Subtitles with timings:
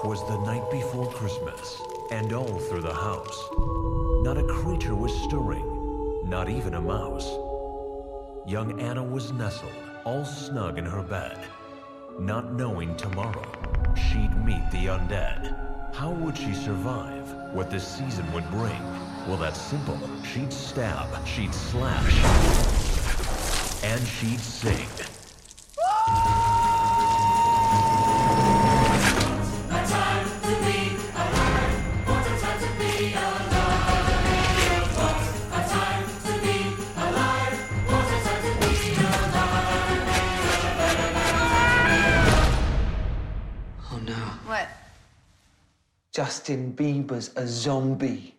[0.00, 1.82] 'Twas the night before Christmas,
[2.12, 3.48] and all through the house,
[4.22, 5.66] not a creature was stirring,
[6.24, 7.28] not even a mouse.
[8.46, 9.72] Young Anna was nestled,
[10.04, 11.40] all snug in her bed,
[12.16, 13.50] not knowing tomorrow
[13.96, 15.92] she'd meet the undead.
[15.92, 17.34] How would she survive?
[17.52, 18.80] What this season would bring?
[19.26, 19.98] Well, that's simple.
[20.32, 22.22] She'd stab, she'd slash,
[23.82, 25.17] and she'd sing.
[46.48, 48.37] Justin Bieber's a zombie.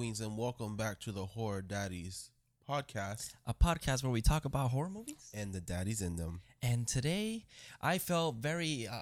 [0.00, 2.30] Queens, and welcome back to the Horror Daddies
[2.66, 5.30] podcast a podcast where we talk about horror movies.
[5.34, 6.40] and the daddies in them.
[6.62, 7.44] And today,
[7.82, 8.88] I felt very.
[8.88, 8.94] Uh,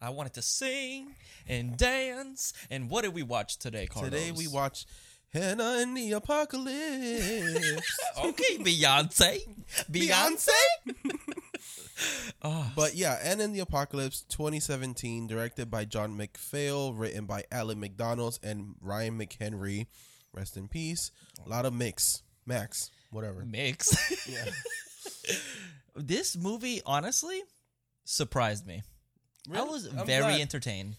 [0.00, 1.14] I wanted to sing
[1.46, 2.54] and dance.
[2.70, 4.10] And what did we watch today, Carlos?
[4.10, 4.86] Today we watched
[5.34, 8.00] Anna and the Apocalypse.
[8.24, 9.40] Okay, Beyonce.
[9.92, 10.48] Beyonce.
[12.40, 17.78] oh, but yeah, Anna and the Apocalypse 2017, directed by John McPhail, written by Alan
[17.78, 19.86] McDonald's and Ryan McHenry.
[20.32, 21.10] Rest in peace.
[21.44, 23.44] A lot of mix, Max, whatever.
[23.44, 24.28] mix.
[24.28, 24.44] Yeah.
[25.96, 27.42] this movie, honestly,
[28.04, 28.82] surprised me.
[29.52, 30.40] I was I'm very glad.
[30.40, 30.96] entertained.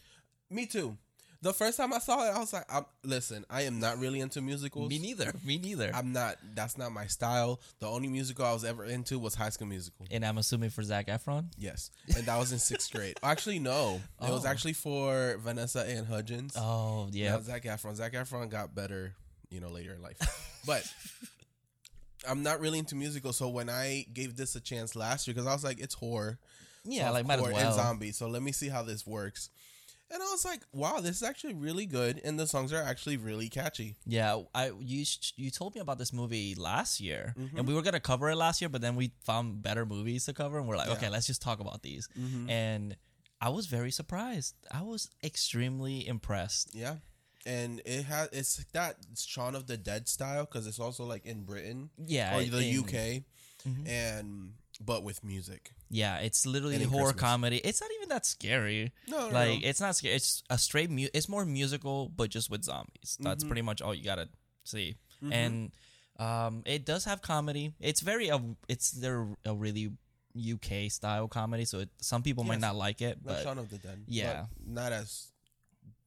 [0.49, 0.97] Me too.
[1.43, 4.19] The first time I saw it, I was like, I'm, "Listen, I am not really
[4.19, 4.89] into musicals.
[4.89, 5.33] Me neither.
[5.43, 5.89] Me neither.
[5.91, 6.35] I'm not.
[6.53, 7.59] That's not my style.
[7.79, 10.05] The only musical I was ever into was High School Musical.
[10.11, 11.45] and I'm assuming for Zac Efron.
[11.57, 13.17] Yes, and that was in sixth grade.
[13.23, 14.49] Actually, no, it was Oh.
[14.49, 16.53] actually for Vanessa and Hudgens.
[16.55, 17.31] Oh yeah.
[17.31, 17.95] Not Zac Efron.
[17.95, 19.15] Zac Efron got better,
[19.51, 20.17] you know, later in life.
[20.65, 20.83] But
[22.27, 25.47] I'm not really into musicals, so when I gave this a chance last year, because
[25.47, 26.37] I was like, it's horror,
[26.83, 27.55] Yeah, So, like might as well.
[27.57, 28.11] and zombie.
[28.11, 29.49] So let me see how this works.
[30.13, 33.15] And I was like, wow, this is actually really good, and the songs are actually
[33.17, 33.95] really catchy.
[34.05, 35.05] Yeah, I you
[35.37, 37.57] you told me about this movie last year, Mm-hmm.
[37.57, 40.33] and we were gonna cover it last year, but then we found better movies to
[40.33, 40.95] cover, and we're like, Yeah.
[40.95, 41.03] Mm-hmm.
[41.05, 42.09] okay, let's just talk about these.
[42.49, 42.97] And
[43.39, 44.53] I was very surprised.
[44.69, 46.75] I was extremely impressed.
[46.75, 46.95] Yeah.
[47.45, 51.43] And it has it's that Shaun of the Dead style because it's also like in
[51.43, 53.23] Britain Yeah, or the in- UK,
[53.87, 54.53] and
[54.83, 55.71] but with music.
[55.89, 57.21] Yeah, it's literally horror Christmas.
[57.21, 57.57] comedy.
[57.57, 58.91] It's not even that scary.
[59.07, 59.67] No, no, like no.
[59.67, 60.15] it's not scary.
[60.15, 60.89] It's a straight.
[60.89, 63.15] Mu- it's more musical, but just with zombies.
[63.15, 63.23] Mm-hmm.
[63.25, 64.29] That's pretty much all you gotta
[64.63, 64.95] see.
[65.31, 65.71] And
[66.17, 67.73] um, it does have comedy.
[67.79, 68.41] It's very a.
[68.67, 69.91] It's their a really
[70.35, 71.65] UK style comedy.
[71.65, 74.03] So it, some people might not like it, but Shaun of the Dead.
[74.07, 74.45] yeah.
[74.57, 75.27] but not as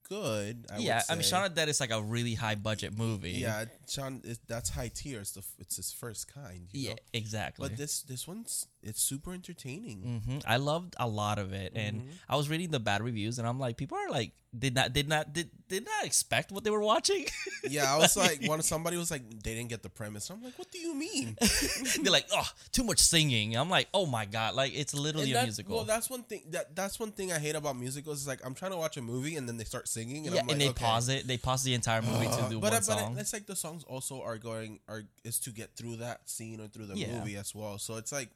[0.09, 0.66] good.
[0.72, 1.22] I yeah, I mean.
[1.22, 3.32] Shaun of the Dead is like a really high budget movie.
[3.32, 5.20] Yeah, Shaun is that's high tier.
[5.20, 6.69] It's the it's his first kind.
[6.72, 6.97] You yeah, know?
[7.12, 7.69] exactly.
[7.69, 10.22] But this this one's it's super entertaining.
[10.27, 12.11] hmm I loved a lot of it, and Mm-hmm.
[12.28, 15.09] I was reading the bad reviews, and I'm like, people are like, did not, did
[15.09, 17.27] not, did, did not expect what they were watching.
[17.67, 20.28] Yeah, I was like, one somebody was like, they didn't get the premise.
[20.28, 21.34] I'm like, what do you mean?
[22.03, 23.56] They're like, oh, too much singing.
[23.56, 25.77] I'm like, oh my god, like it's literally And a musical.
[25.77, 28.21] Well, that's one thing that that's one thing I hate about musicals.
[28.21, 30.43] Is like I'm trying to watch a movie and then they start singing and yeah,
[30.43, 30.84] I'm like, and they okay.
[30.84, 31.27] pause it.
[31.27, 33.16] They pause the entire movie to do but one but song.
[33.19, 36.69] it's like the songs also are going are is to get through that scene or
[36.69, 37.19] through the Yeah.
[37.19, 37.78] movie as well.
[37.78, 38.28] So it's like,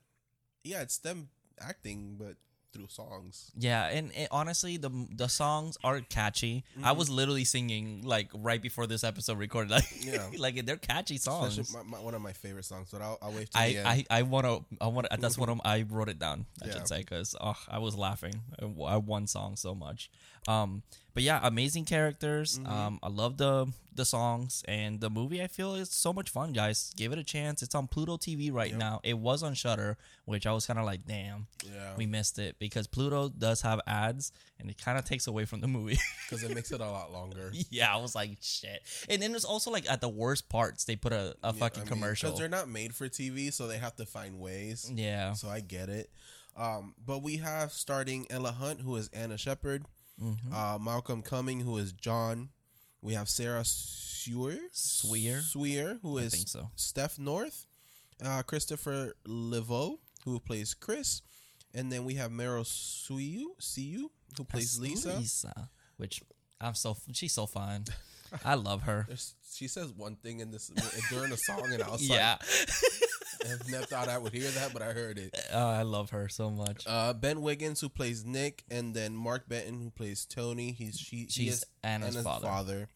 [0.68, 1.28] yeah, it's them
[1.60, 2.36] acting, but
[2.70, 3.50] through songs.
[3.56, 6.64] yeah, and it, honestly, the the songs are catchy.
[6.76, 6.98] I Mm-hmm.
[6.98, 9.70] was literally singing like right before this episode recorded.
[9.78, 10.28] Like, Yeah.
[10.38, 11.72] like they're catchy songs.
[11.72, 12.88] my, my, one of my favorite songs.
[12.92, 13.88] But I'll, I'll wait till I, the end.
[13.88, 14.54] I, I want to
[14.84, 16.72] I want to that's what I'm, I wrote it down I Yeah.
[16.74, 20.10] should say because oh, I was laughing w- at one song so much
[20.46, 20.82] um
[21.14, 22.58] but yeah amazing characters.
[22.58, 22.72] Mm-hmm.
[22.72, 26.52] um I love the the songs and the movie I feel is so much fun
[26.52, 26.92] guys.
[26.96, 27.62] Give it a chance.
[27.62, 29.00] It's on Pluto TV right now.
[29.02, 29.96] It was on Shudder
[30.26, 32.56] which I was kind of like damn yeah, we missed it.
[32.60, 34.30] Because Pluto does have ads
[34.60, 35.98] and it kind of takes away from the movie.
[36.30, 37.50] Because it makes it a lot longer.
[37.70, 38.82] yeah I was like shit.
[39.08, 42.28] And then it's also like at the worst parts they put a, a fucking commercial.
[42.28, 44.90] because they're not made for TV, so they have to find ways.
[44.94, 45.32] yeah.
[45.32, 46.10] So I get it.
[46.56, 49.84] Um, but we have starting Ella Hunt, who is Anna Shepherd,
[50.22, 50.52] Mm-hmm.
[50.52, 52.48] uh, Malcolm Cumming, who is John.
[53.00, 55.40] We have Sarah Swear, Swear?
[55.40, 56.70] Swear, who I think so.
[56.74, 57.66] Steph North,
[58.24, 61.22] uh, Christopher Leveaux, who plays Chris,
[61.72, 65.70] and then we have Meryl Suyu, Siu, who plays That's Lisa.
[65.96, 66.20] which
[66.60, 67.84] I'm so she's so fine.
[68.44, 69.04] I love her.
[69.06, 70.70] There's, she says one thing in this
[71.08, 73.07] during a song, and I was Yeah, like,
[73.50, 75.38] I've never thought I would hear that, but I heard it.
[75.52, 76.84] oh, I love her so much.
[76.86, 80.72] Uh, ben Wiggins, who plays Nick, and then Mark Benton, who plays Tony.
[80.72, 82.88] He's she, he She's is Anna's father.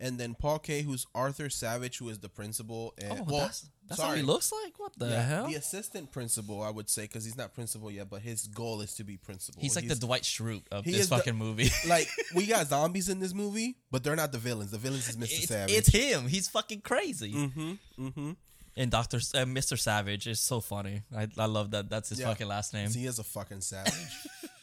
[0.00, 2.94] And then Paul Kaye, who's Arthur Savage, who is the principal.
[3.00, 4.10] And, oh, well, that's that's sorry.
[4.10, 4.78] how he looks like.
[4.78, 5.46] What the Yeah, hell?
[5.46, 8.94] The assistant principal, I would say, because he's not principal yet, but his goal is
[8.96, 9.62] to be principal.
[9.62, 11.70] He's like the Dwight Schrute of this is the- fucking movie.
[11.88, 14.72] like we got zombies in this movie, but they're not the villains.
[14.72, 15.22] The villains is Mr.
[15.24, 15.74] it's, Savage.
[15.74, 16.26] it's him.
[16.26, 17.32] He's fucking crazy.
[17.32, 17.72] mm-hmm.
[18.04, 18.30] Mm-hmm.
[18.76, 19.78] And Doctor uh, Mr.
[19.78, 21.02] Savage is so funny.
[21.16, 21.88] I, I love that.
[21.88, 22.26] That's his Yeah.
[22.28, 22.90] fucking last name.
[22.90, 23.92] He is a fucking savage.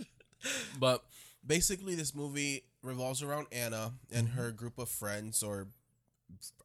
[0.80, 1.04] but
[1.46, 4.38] basically, this movie revolves around Anna and Mm-hmm.
[4.38, 5.68] her group of friends, or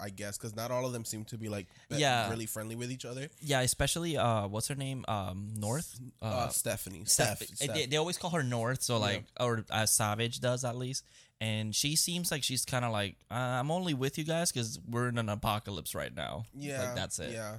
[0.00, 2.31] I guess, because not all of them seem to be like be- Yeah.
[2.31, 3.28] really friendly with each other.
[3.40, 5.04] Yeah, especially uh, what's her name?
[5.08, 5.98] Um, North.
[6.22, 7.75] Uh, Stephanie, Steph, Steph- Steph.
[7.75, 11.04] They, they always call her North, so like, or as Savage does at least.
[11.41, 14.79] And she seems like she's kind of like, uh, I'm only with you guys because
[14.88, 16.44] we're in an apocalypse right now.
[16.55, 17.33] Yeah, like that's it.
[17.33, 17.59] Yeah,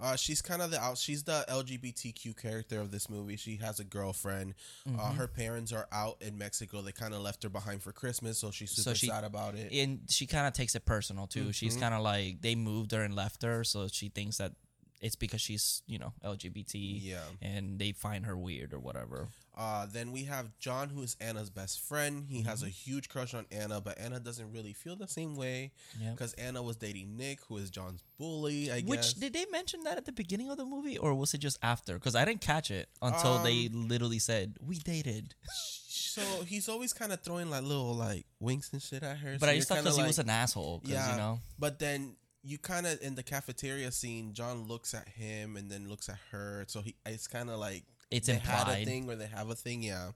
[0.00, 0.96] uh, she's kind of the out.
[0.96, 3.36] She's the LGBTQ character of this movie.
[3.36, 4.54] She has a girlfriend.
[4.86, 5.16] Uh, Mm-hmm.
[5.16, 6.82] her parents are out in Mexico.
[6.82, 9.56] They kind of left her behind for Christmas, so she's super So she- sad about
[9.56, 9.72] it.
[9.72, 11.52] And she kind of takes it personal too.
[11.52, 11.80] She's Mm-hmm.
[11.82, 14.52] kind of like they moved her and left her, so she thinks that
[15.00, 16.74] it's because she's you know LGBT.
[17.02, 17.18] Yeah.
[17.42, 19.28] and they find her weird or whatever.
[19.58, 22.26] Uh, then we have John, who is Anna's best friend.
[22.28, 22.66] He has Mm-hmm.
[22.66, 26.12] a huge crush on Anna, but Anna doesn't really feel the same way Yep.
[26.14, 28.70] because Anna was dating Nick, who is John's bully.
[28.70, 28.88] I guess.
[28.90, 31.58] Which did they mention that at the beginning of the movie, or was it just
[31.62, 31.94] after?
[31.94, 35.34] Because I didn't catch it until they Um, literally said we dated.
[35.88, 39.36] so he's always kind of throwing like little like winks and shit at her.
[39.40, 40.82] But so I just thought because he was an asshole.
[40.84, 41.40] yeah, you know.
[41.58, 42.16] But then
[42.46, 46.18] you kind of in the cafeteria scene, John looks at him and then looks at
[46.30, 46.64] her.
[46.68, 48.86] So he it's kind of like It's they had a implied.
[48.86, 49.82] thing or they have a thing.
[49.82, 50.12] Yeah.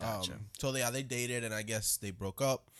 [0.00, 0.32] Gotcha.
[0.34, 2.70] Um, so yeah, they dated and I guess they broke up.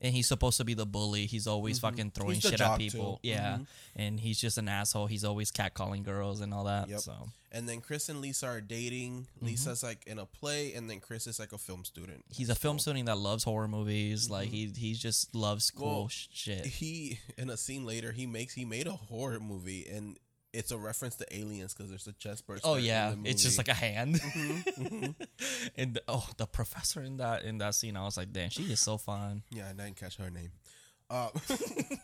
[0.00, 1.26] And he's supposed to be the bully.
[1.26, 2.34] He's always fucking throwing Mm-hmm.
[2.34, 3.16] He's the shit at people.
[3.22, 3.28] too.
[3.30, 3.56] Yeah.
[3.58, 3.66] Mhm.
[3.96, 5.06] And he's just an asshole.
[5.08, 6.88] He's always catcalling girls and all that.
[6.88, 7.00] Yep.
[7.00, 9.26] So And then Chris and Lisa are dating.
[9.38, 9.46] Mm-hmm.
[9.46, 12.24] Lisa's like in a play, and then Chris is like a film student.
[12.30, 14.30] he's a film student that loves horror movies.
[14.30, 15.96] Like he he just loves cool Mm-hmm.
[15.96, 16.66] Well, shit.
[16.66, 20.16] He in a scene later, he makes he made a horror movie, and
[20.52, 22.66] it's a reference to aliens because there's a chest burster.
[22.66, 24.16] Oh yeah, it's just like a hand.
[24.16, 25.22] Mm-hmm,
[25.76, 28.80] and oh, the professor in that in that scene, I was like, damn, she is
[28.80, 29.42] so fun.
[29.50, 30.52] yeah, I didn't catch her name.
[31.10, 31.30] Uh,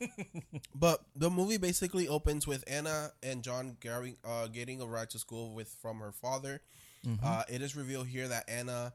[0.75, 5.19] but the movie basically opens with Anna and John getting uh, getting a ride to
[5.19, 6.61] school with from her father.
[7.06, 7.25] Mm-hmm.
[7.25, 8.94] Uh, it is revealed here that Anna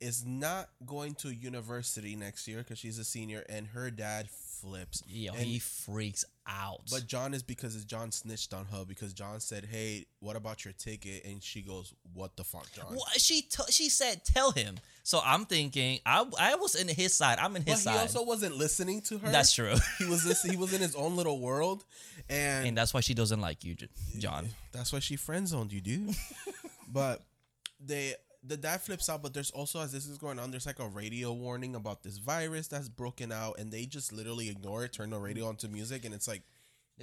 [0.00, 4.28] is not going to university next year because she's a senior, and her dad
[4.64, 5.02] flips.
[5.06, 6.80] Yo, And- he freaks out.
[6.90, 10.72] But John is because John snitched on her because John said, "Hey, what about your
[10.74, 14.78] ticket?" And she goes, "What the fuck, John?" What she t- she said, tell him.
[15.02, 17.38] So I'm thinking, I I was in his side.
[17.38, 17.98] I'm in But his he side.
[18.00, 19.30] also wasn't listening to her.
[19.30, 19.74] That's true.
[19.98, 21.84] He was this, he was in his own little world,
[22.28, 23.76] and, and that's why she doesn't like you,
[24.18, 24.48] John.
[24.72, 26.14] that's why she friend zoned you, dude.
[26.88, 27.22] but
[27.80, 28.14] they
[28.46, 30.86] the dad flips out, but there's also as this is going on, there's like a
[30.88, 35.10] radio warning about this virus that's broken out, and they just literally ignore it, turn
[35.10, 36.42] the radio onto music, and it's like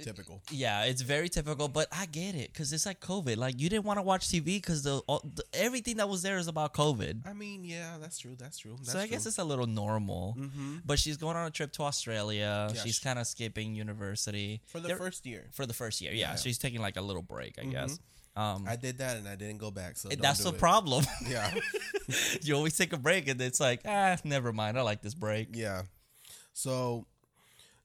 [0.02, 0.40] typical.
[0.50, 3.36] Yeah, it's very typical, but I get it because it's like COVID.
[3.36, 6.48] Like you didn't want to watch TV because the, the everything that was there is
[6.48, 7.26] about COVID.
[7.26, 8.34] I mean, yeah, that's true.
[8.38, 8.76] That's true.
[8.78, 10.34] That's so I guess it's a little normal.
[10.38, 10.80] Mhm.
[10.86, 12.68] But she's going on a trip to Australia.
[12.72, 15.48] Yeah, she's she- kind of skipping university for the They're- first year.
[15.52, 16.12] for the first year.
[16.12, 16.36] Yeah, Yeah.
[16.36, 17.98] she's taking like a little break, I guess.
[18.34, 19.96] Um, I did that and I didn't go back.
[19.98, 20.58] So that's the it.
[20.58, 21.04] problem.
[21.28, 21.52] Yeah,
[22.42, 24.78] you always take a break, and it's like, ah, never mind.
[24.78, 25.48] I like this break.
[25.52, 25.82] yeah.
[26.54, 27.06] So,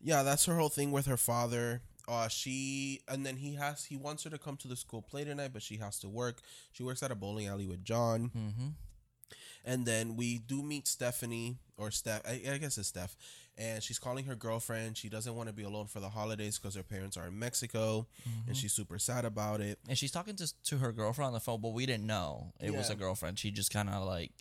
[0.02, 1.82] yeah, that's her whole thing with her father.
[2.08, 5.26] Uh, she and then he has he wants her to come to the school play
[5.26, 6.40] tonight, but she has to work.
[6.72, 8.68] She works at a bowling alley with John, Mm-hmm.
[9.66, 12.22] and then we do meet Stephanie or Steph.
[12.28, 13.16] I, I guess it's Steph,
[13.58, 14.98] and she's calling her girlfriend.
[14.98, 18.08] She doesn't want to be alone for the holidays because her parents are in Mexico,
[18.28, 18.48] Mm-hmm.
[18.50, 19.80] and she's super sad about it.
[19.88, 22.74] And she's talking to to her girlfriend on the phone, but we didn't know it
[22.74, 23.38] was a girlfriend.
[23.40, 24.32] She just kind of like,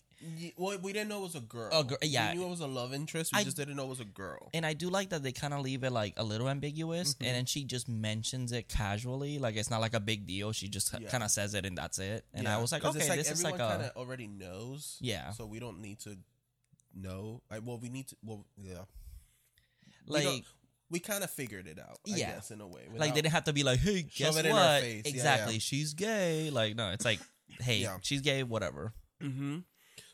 [0.56, 1.68] Well, we didn't know it was a girl.
[1.72, 2.32] A yeah.
[2.32, 3.32] we knew it was a love interest.
[3.34, 4.48] We I- just didn't know it was a girl.
[4.54, 7.24] and I do like that they kind of leave it like a little ambiguous, Mm-hmm.
[7.24, 10.52] and then she just mentions it casually, like it's not like a big deal.
[10.52, 11.08] She just Yeah.
[11.08, 12.24] kind of says it, and that's it.
[12.32, 14.96] And I was like, okay, it's this is like everyone kind a of already knows.
[15.00, 15.32] Yeah.
[15.32, 16.16] so we don't need to
[16.96, 17.42] know.
[17.50, 18.16] I, well, we need to.
[18.24, 18.84] Well, yeah,
[20.06, 20.44] like don't-
[20.90, 21.98] we kind of figured it out.
[22.06, 22.32] I Yeah.
[22.34, 22.82] guess in a way.
[22.94, 24.62] like they didn't have to be like, hey, guess Shove it in what?
[24.62, 25.02] our face.
[25.04, 25.60] Yeah, Exactly, yeah.
[25.60, 26.50] she's gay.
[26.50, 27.18] Like no, it's like
[27.60, 27.98] hey, Yeah.
[28.02, 28.92] she's gay, whatever.
[29.22, 29.58] Mm-hmm.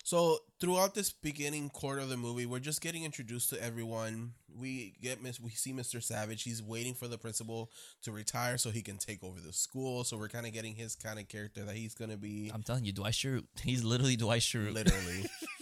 [0.05, 4.33] So throughout this beginning quarter of the movie, we're just getting introduced to everyone.
[4.53, 6.03] We get Miss, we see Mr.
[6.03, 6.43] Savage.
[6.43, 7.71] He's waiting for the principal
[8.03, 10.03] to retire so he can take over the school.
[10.05, 12.51] So we're kind of getting his kind of character that he's gonna be.
[12.53, 13.45] I'm telling you, Dwight Schrute.
[13.63, 14.73] He's literally Dwight Schrute.
[14.73, 15.27] literally.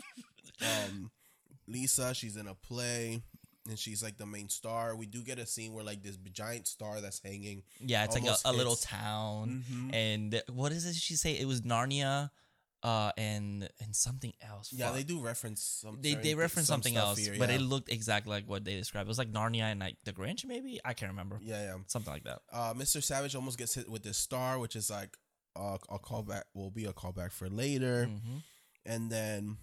[1.70, 3.22] Lisa, she's in a play,
[3.68, 4.96] and she's like the main star.
[4.96, 7.62] We do get a scene where like this giant star that's hanging.
[7.80, 9.64] Yeah, it's like a, a little town.
[9.70, 9.94] Mhm.
[9.94, 11.32] And what is it she say?
[11.38, 12.30] It was Narnia
[12.82, 14.72] uh and and something else.
[14.72, 14.94] Yeah, Fuck.
[14.96, 15.98] they do reference some.
[16.00, 19.06] they they reference some something else, here, but it looked exactly like what they described.
[19.06, 21.38] It was like Narnia and like the Grinch, maybe I can't remember.
[21.42, 21.76] yeah, yeah.
[21.88, 22.40] Something like that.
[22.50, 23.02] Uh, Mr.
[23.02, 25.14] Savage almost gets hit with this star, which is like
[25.56, 26.44] uh, a callback.
[26.54, 28.38] Will be a callback for later, hmm
[28.86, 29.58] and then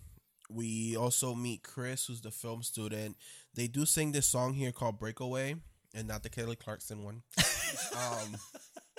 [0.49, 3.17] we also meet Chris, who's the film student.
[3.53, 5.55] They do sing this song here called "Breakaway,"
[5.93, 7.23] and not the Kelly Clarkson one.
[7.95, 8.37] um,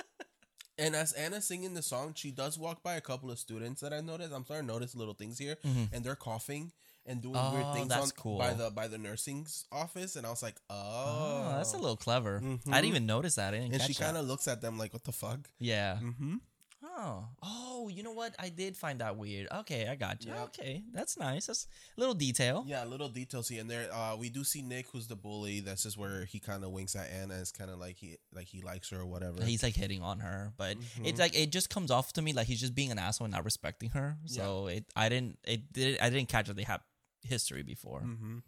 [0.78, 3.92] and as Anna's singing the song, she does walk by a couple of students that
[3.92, 4.32] I noticed.
[4.32, 5.88] I'm starting to notice little things here, Mhm.
[5.92, 6.72] and they're coughing
[7.06, 8.36] and doing Oh, weird things on, cool.
[8.38, 11.96] by the by the nursing's office, and I was like, oh, Oh, that's a little
[11.96, 12.36] clever.
[12.38, 12.64] I Mhm.
[12.64, 13.54] didn't even notice that.
[13.54, 15.48] I didn't And she kind of looks at them like, what the fuck?
[15.58, 15.98] yeah.
[16.02, 16.36] Mm-hmm.
[16.82, 18.34] Oh, oh, you know what?
[18.38, 19.48] I did find that weird.
[19.52, 20.30] Okay, I got you.
[20.32, 20.42] Yep.
[20.44, 21.46] Okay, that's nice.
[21.46, 21.66] That's
[21.96, 22.64] a little detail.
[22.68, 23.92] Yeah, little details here and there.
[23.92, 25.58] Uh, we do see Nick, who's the bully.
[25.58, 27.34] That's just where he kind of winks at Anna.
[27.34, 29.42] It's kind of like he like he likes her or whatever.
[29.44, 31.06] He's like hitting on her, but Mhm.
[31.06, 33.34] it's like it just comes off to me like he's just being an asshole and
[33.34, 34.16] not respecting her.
[34.26, 36.82] So it, I didn't, it did, I didn't catch that they have
[37.22, 38.00] history before.
[38.02, 38.38] hmm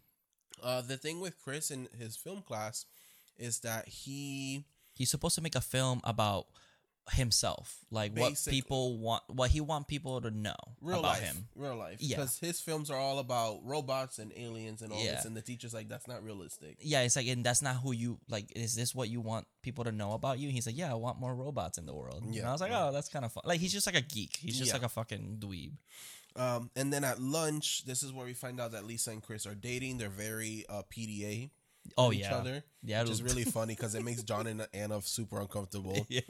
[0.63, 2.85] Uh, the thing with Chris in his film class
[3.37, 6.47] is that he He's supposed to make a film about
[7.11, 11.47] himself, like what people want, what he want people to know real about life, him.
[11.55, 12.17] real life, Yeah.
[12.17, 15.15] because his films are all about robots and aliens and all Yeah.
[15.15, 15.25] this.
[15.25, 16.77] And the teacher's like, that's not realistic.
[16.79, 18.51] Yeah, it's like, and that's not who you like.
[18.55, 20.49] Is this what you want people to know about you?
[20.49, 22.23] He's like, yeah, I want more robots in the world.
[22.27, 22.87] Yeah, Yeah, and I was like, yeah.
[22.87, 23.43] oh, that's kind of fun.
[23.45, 24.37] Like he's just like a geek.
[24.37, 24.73] He's just Yeah.
[24.73, 25.73] like a fucking dweeb.
[26.35, 29.45] Um, and then at lunch, this is where we find out that Lisa and Chris
[29.45, 29.97] are dating.
[29.97, 31.49] They're very uh, PDA.
[31.97, 34.67] Oh with each yeah, other, yeah, which is really funny because it makes John and
[34.73, 36.05] Anna super uncomfortable.
[36.09, 36.21] yeah.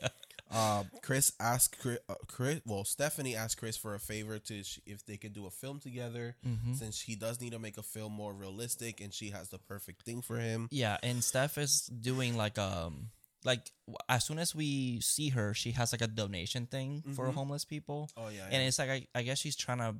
[0.53, 4.79] Uh, Chris asked Chris, uh, Chris, well, Stephanie asked Chris for a favor to sh-
[4.85, 6.75] if they could do a film together, Mhm.
[6.77, 10.03] since he does need to make a film more realistic, and she has the perfect
[10.03, 10.67] thing for him.
[10.71, 13.11] Yeah, and Steph is doing like um
[13.43, 13.71] like
[14.09, 17.33] as soon as we see her, she has like a donation thing for Mhm.
[17.33, 19.95] homeless people, Oh yeah, and it's like I, I guess she's trying to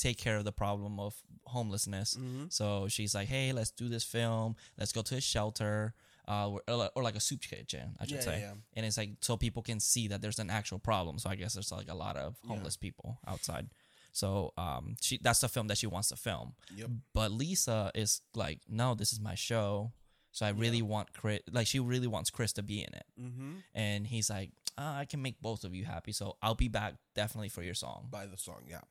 [0.00, 1.14] take care of the problem of
[1.46, 2.14] homelessness.
[2.14, 4.54] hmm So she's like, "Hey, let's do this film.
[4.78, 5.94] Let's go to a shelter,
[6.28, 6.62] uh, or,
[6.94, 8.76] or like- a soup kitchen, I should Yeah, say." yeah, yeah.
[8.76, 11.18] And it's like so people can see that there's an actual problem.
[11.18, 13.66] So I guess there's like a lot of homeless people outside.
[14.12, 16.54] So um, she that's the film that she wants to film.
[16.74, 16.90] Yep.
[17.12, 19.92] But Lisa is like, no, this is my show.
[20.32, 23.06] So I really want Chris, like she really wants Chris to be in it.
[23.16, 26.12] hmm And he's like, uh, I can make both of you happy.
[26.12, 28.08] So I'll be back definitely for your song.
[28.10, 28.82] By the song, yeah.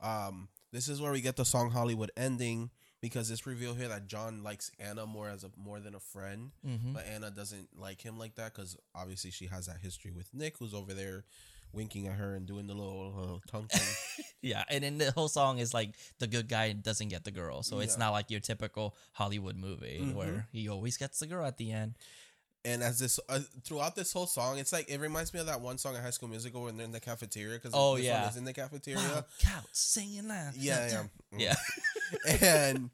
[0.00, 4.06] Um, this is where we get the song Hollywood ending because it's revealed here that
[4.06, 8.00] John likes Anna more as a more than a friend, hmm but Anna doesn't like
[8.02, 11.24] him like that because obviously she has that history with Nick, who's over there
[11.72, 14.24] winking at her and doing the little uh, tongue thing.
[14.40, 14.62] Yeah.
[14.70, 17.64] And then the whole song is like the good guy doesn't get the girl.
[17.64, 20.14] So it's not like your typical Hollywood movie Mhm.
[20.14, 21.96] where he always gets the girl at the end.
[22.64, 25.60] And as this uh, throughout this whole song, it's like it reminds me of that
[25.60, 28.22] one song in High School Musical when they're in the cafeteria because Oh, this yeah.
[28.22, 28.98] one is in the cafeteria.
[29.00, 30.50] Wow, couch singing now.
[30.56, 31.54] Yeah, yeah,
[32.26, 32.28] Yeah.
[32.42, 32.90] and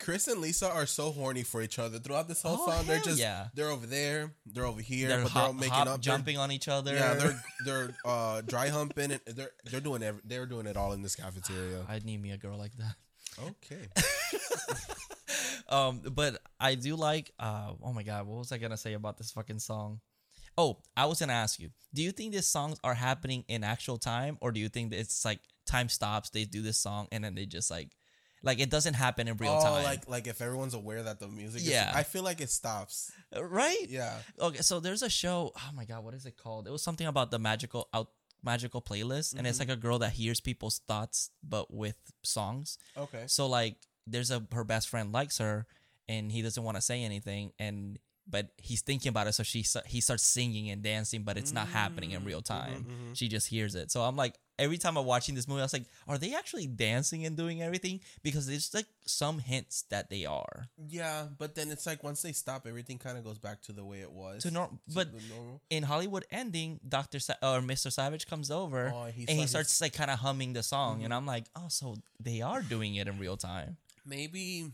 [0.00, 2.86] Chris and Lisa are so horny for each other throughout this whole Oh, song.
[2.86, 3.46] They're just yeah.
[3.54, 6.36] they're over there, they're over here, they're but they're all making hop, up, They're- jumping
[6.36, 6.94] on each other.
[6.94, 10.92] Yeah, they're they're uh, dry humping and they're they're doing every, they're doing it all
[10.92, 11.84] in this cafeteria.
[11.88, 12.96] I'd need me a girl like that.
[13.42, 13.88] Okay.
[15.68, 17.32] um, but I do like.
[17.38, 20.00] Uh, oh my god, what was I gonna say about this fucking song?
[20.56, 21.70] Oh, I was gonna ask you.
[21.92, 25.00] Do you think these songs are happening in actual time, or do you think that
[25.00, 26.30] it's like time stops?
[26.30, 27.90] They do this song and then they just like,
[28.42, 31.28] like it doesn't happen in real oh, time, like like if everyone's aware that the
[31.28, 31.62] music.
[31.64, 31.90] Yeah.
[31.90, 33.10] Is, I feel like it stops.
[33.36, 33.86] right?
[33.88, 34.16] Yeah.
[34.40, 35.52] Okay, so there's a show.
[35.56, 36.68] Oh my god, what is it called?
[36.68, 38.10] It was something about the magical out
[38.44, 39.68] magical playlist, and it's Mm-hmm.
[39.70, 42.78] like a girl that hears people's thoughts but with songs.
[42.96, 43.24] Okay.
[43.26, 45.66] So like, there's a her best friend likes her,
[46.08, 49.64] and he doesn't want to say anything, and but he's thinking about it, so she
[49.86, 52.86] he starts singing and dancing, but it's not happening in Mm, real mm-hmm, time.
[53.14, 53.90] She just hears it.
[53.90, 56.66] So I'm like, every time I'm watching this movie, I was like, are they actually
[56.66, 58.00] dancing and doing everything?
[58.22, 60.68] Because there's like some hints that they are.
[60.88, 63.84] Yeah, but then it's like once they stop, everything kind of goes back to the
[63.84, 64.42] way it was.
[64.44, 65.60] To nor- but normal.
[65.68, 67.92] in Hollywood ending, Doctor Sa- or Mr.
[67.92, 71.12] Savage comes over Oh, and he starts- starts like kind of humming the song, and
[71.12, 73.76] I'm like, oh, so they are doing it in real time.
[74.06, 74.70] maybe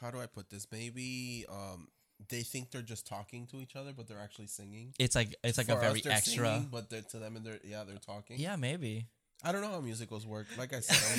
[0.00, 0.66] how do I put this?
[0.72, 1.88] Maybe um
[2.28, 4.92] they think they're just talking to each other, but they're actually singing.
[4.98, 6.46] It's like it's like For a very extra.
[6.52, 8.38] singing, but they're, to them and they're yeah they're talking.
[8.38, 9.06] Yeah, maybe.
[9.42, 10.46] I don't know how musicals work.
[10.58, 11.18] Like I said, I'm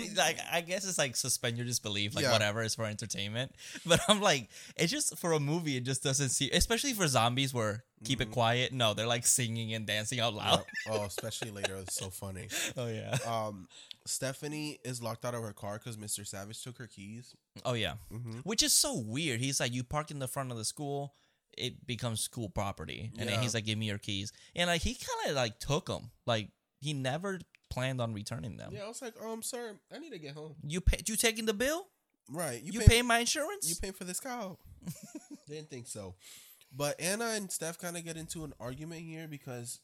[0.00, 0.16] not.
[0.16, 2.32] like I guess it's like suspend your disbelief, like Yeah.
[2.32, 3.52] whatever is for entertainment.
[3.86, 7.54] But I'm like, it's just for a movie, it just doesn't see, especially for zombies
[7.54, 8.30] where keep Mm-hmm.
[8.30, 8.72] it quiet.
[8.72, 10.64] No, they're like singing and dancing out loud.
[10.90, 12.48] oh, especially later, it's so funny.
[12.76, 13.16] Oh yeah.
[13.24, 13.68] Um,
[14.06, 16.26] Stephanie is locked out of her car because Mr.
[16.26, 17.34] Savage took her keys.
[17.64, 17.94] Oh yeah.
[18.12, 18.40] Mm-hmm.
[18.40, 19.40] Which is so weird.
[19.40, 21.14] He's like, you park in the front of the school,
[21.56, 23.42] it becomes school property, and then Yeah.
[23.42, 26.10] he's like, give me your keys, and like he kind of like took them.
[26.26, 26.48] Like
[26.80, 27.38] he never
[27.70, 28.72] planned on returning them.
[28.74, 30.54] Yeah, I was like, um, sir, I need to get home.
[30.66, 31.86] You pay, you taking the bill?
[32.30, 33.68] Right, You, pay- pay my insurance?
[33.68, 34.56] You paying for this cow?
[35.48, 36.14] Didn't think so.
[36.74, 39.80] But Anna and Steph kind of get into an argument here because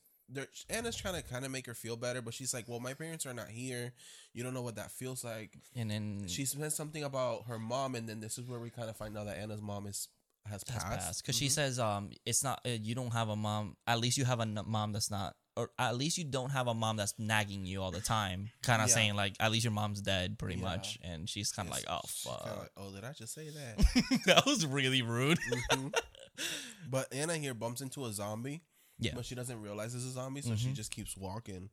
[0.68, 3.24] Anna's trying to kind of make her feel better, but she's like, "Well, my parents
[3.26, 3.92] are not here.
[4.34, 7.94] You don't know what that feels like." and then She says something about her mom,
[7.94, 10.08] and then this is where we kind of find out that Anna's mom is
[10.48, 11.22] has passed.
[11.22, 14.24] because she says um it's not uh, you don't have a mom at least you
[14.24, 17.12] have a n- mom that's not or at least you don't have a mom that's
[17.18, 18.94] nagging you all the time kind of Yeah.
[18.94, 20.64] saying like at least your mom's dead pretty Yeah.
[20.64, 24.22] much and she's kind of like oh fuck like, oh, did I just say that?
[24.26, 25.38] that was really rude
[25.72, 25.92] Mhm.
[26.88, 28.62] But Anna here bumps into a zombie.
[28.98, 29.10] Yeah.
[29.10, 29.16] Mm-hmm.
[29.18, 31.70] But she doesn't realize it's a zombie, so she just keeps walking.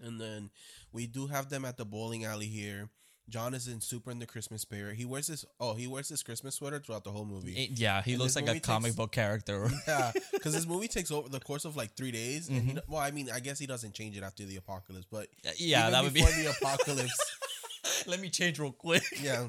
[0.00, 0.50] And then
[0.92, 2.90] we do have them at the bowling alley here.
[3.28, 4.94] John is in super in the Christmas spirit.
[4.96, 7.54] He wears this oh, he wears this Christmas sweater throughout the whole movie.
[7.54, 10.86] It- yeah he And looks like a movie comic book character yeah, because this movie
[10.86, 12.48] takes over the course of like three days.
[12.48, 12.74] And Mm-hmm.
[12.76, 15.26] do- well, I mean, I guess he doesn't change it after the apocalypse, but
[15.58, 17.36] yeah that would be before the apocalypse.
[18.06, 19.48] let me change real quick yeah.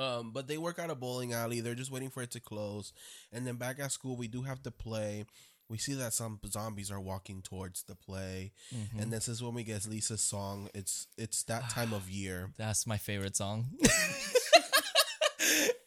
[0.00, 1.60] Um, but they work out a bowling alley.
[1.60, 2.92] They're just waiting for it to close.
[3.32, 5.26] And then back at school, we do have to play.
[5.68, 8.98] We see that some zombies are walking towards the play, Mm-hmm.
[8.98, 10.68] and this is when we get Lisa's song.
[10.74, 12.50] It's it's that time of year.
[12.58, 13.66] that's my favorite song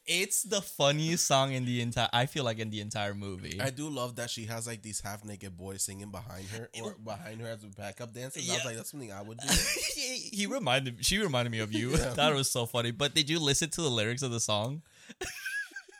[0.06, 3.70] it's the funniest song in the entire i feel like in the entire movie I
[3.70, 7.40] do love that she has like these half naked boys singing behind her or behind
[7.42, 8.40] her as a backup dancer.
[8.40, 9.48] I was like, that's something I would do.
[9.96, 11.96] he, he reminded she reminded me of you.
[12.16, 12.92] That was so funny.
[12.92, 14.82] But did you listen to the lyrics of the song?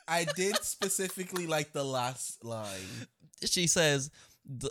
[0.08, 3.08] I did specifically like the last line.
[3.44, 4.12] She says
[4.46, 4.70] the,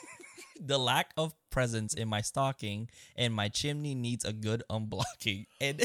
[0.60, 5.46] the lack of presence in my stocking and my chimney needs a good unblocking.
[5.60, 5.84] And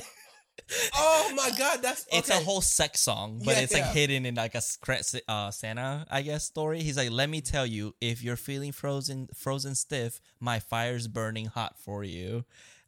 [0.96, 3.94] Oh my god, that's it's a whole sex song, but Yeah, it's like yeah.
[3.94, 4.62] hidden in like a
[5.28, 6.82] uh, Santa, I guess, story.
[6.82, 11.48] He's like, "Let me tell you, if you're feeling frozen, frozen stiff, my fire's burning
[11.48, 12.46] hot for you.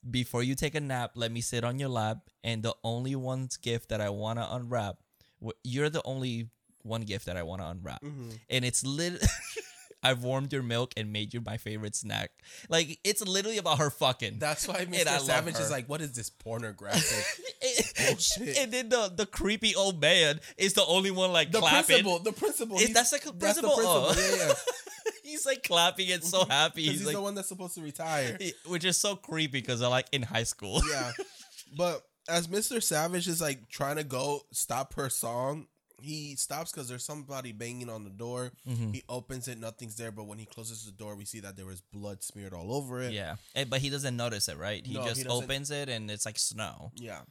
[0.09, 3.57] Before you take a nap, let me sit on your lap, and the only one's
[3.57, 4.95] gift that I wanna unwrap,
[5.63, 6.49] you're the only
[6.83, 8.29] one gift that I wanna unwrap, Mm-hmm.
[8.49, 9.23] and it's lit."
[10.03, 12.31] I've warmed your milk and made you my favorite snack.
[12.69, 14.39] Like it's literally about her fucking.
[14.39, 15.19] That's why Mr.
[15.19, 17.25] Savage is like, what is this pornographic?
[18.07, 18.57] Bullshit.
[18.57, 22.03] and then the the creepy old man is the only one like the clapping.
[22.03, 22.77] principal, the principal.
[22.77, 23.87] Is- that's like a that's the principal?
[23.87, 24.15] Oh.
[24.17, 24.53] Yeah, yeah.
[25.23, 26.83] he's like clapping and so happy.
[26.83, 28.37] He's, he's like, the one that's supposed to retire.
[28.67, 30.81] which is so creepy because they're like in high school.
[30.89, 31.11] yeah,
[31.77, 32.81] but as Mr.
[32.81, 35.67] Savage is like trying to go stop her song,
[36.01, 38.51] he stops because there's somebody banging on the door.
[38.67, 38.91] Mm-hmm.
[38.93, 40.11] He opens it, nothing's there.
[40.11, 43.01] But when he closes the door, we see that there was blood smeared all over
[43.01, 43.13] it.
[43.13, 44.85] yeah, And- but he doesn't notice it, right?
[44.85, 45.43] He No, just doesn't.
[45.43, 46.91] opens it and it's like snow.
[46.95, 47.21] Yeah.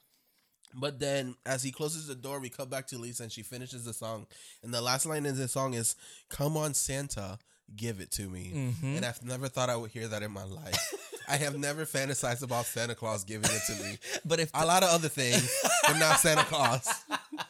[0.72, 3.84] But then, as he closes the door, we cut back to Lisa and she finishes
[3.84, 4.26] the song.
[4.62, 5.96] And the last line in the song is,
[6.28, 7.38] Come on, Santa,
[7.74, 8.52] give it to me.
[8.54, 8.96] Mm-hmm.
[8.96, 10.94] And I've never thought I would hear that in my life.
[11.28, 13.98] I have never fantasized about Santa Claus giving it to me.
[14.24, 15.52] But if A lot of other things,
[15.86, 16.88] but not Santa Claus.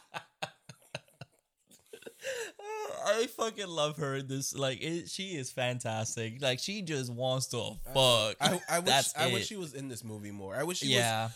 [3.05, 4.15] I fucking love her.
[4.17, 6.41] in This like it, she is fantastic.
[6.41, 8.35] Like she just wants to fuck.
[8.41, 9.33] I, I wish That's I it.
[9.33, 10.55] wish she was in this movie more.
[10.55, 11.25] I wish she yeah.
[11.25, 11.31] was.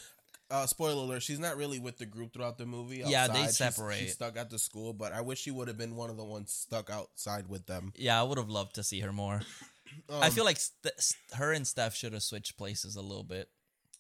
[0.52, 2.98] Uh, spoiler alert: She's not really with the group throughout the movie.
[3.06, 3.38] Yeah, they outside.
[3.42, 3.98] She's- separate.
[3.98, 6.24] She's, stuck at the school, but I wish she would have been one of the
[6.24, 7.94] ones stuck outside with them.
[7.96, 9.42] Yeah, I would have loved to see her more.
[10.10, 13.24] Um, I feel like St- St- her and Steph should have switched places a little
[13.24, 13.50] bit.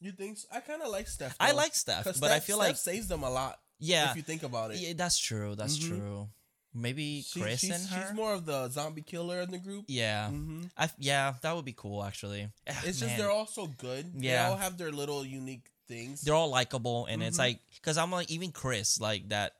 [0.01, 0.39] You think?
[0.39, 0.47] So?
[0.51, 1.35] I kind of like Steph.
[1.39, 3.59] I like Steph, but I feel Steph like- saves them a lot.
[3.79, 4.09] Yeah.
[4.09, 4.77] if you think about it.
[4.77, 5.55] Yeah, that's true.
[5.55, 5.87] That's Mhm.
[5.87, 6.27] true.
[6.75, 8.07] Maybe She- Chris she's, and her.
[8.07, 9.85] she's more of the zombie killer in the group.
[9.87, 10.69] yeah, Mhm.
[10.77, 12.49] I yeah, that would be cool actually.
[12.69, 14.11] Ah, It's just they're all so good.
[14.15, 16.21] Yeah, they all have their little unique things.
[16.21, 17.39] they're all likable, and it's Mhm.
[17.39, 19.55] like because I'm like even Chris like that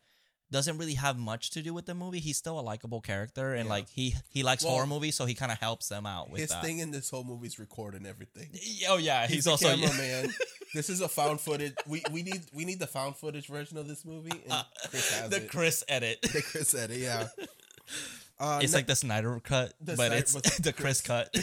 [0.52, 2.20] doesn't really have much to do with the movie.
[2.20, 3.74] He's still a likable character, and Yeah.
[3.74, 6.42] like he he likes Well, horror movies, so he kind of helps them out with
[6.42, 6.64] His that.
[6.64, 8.50] thing in this whole movie is recording everything.
[8.88, 10.34] Oh yeah, he's, He's, also cameraman.
[10.74, 11.74] this is a found footage.
[11.88, 15.30] We we need we need the found footage version of this movie, and Chris has
[15.30, 15.50] the it.
[15.50, 16.22] Chris edit.
[16.22, 16.98] the Chris edit.
[17.00, 17.28] Yeah.
[18.38, 21.34] Uh, it's like the Snyder cut, The but Snyder- it's the Chris cut.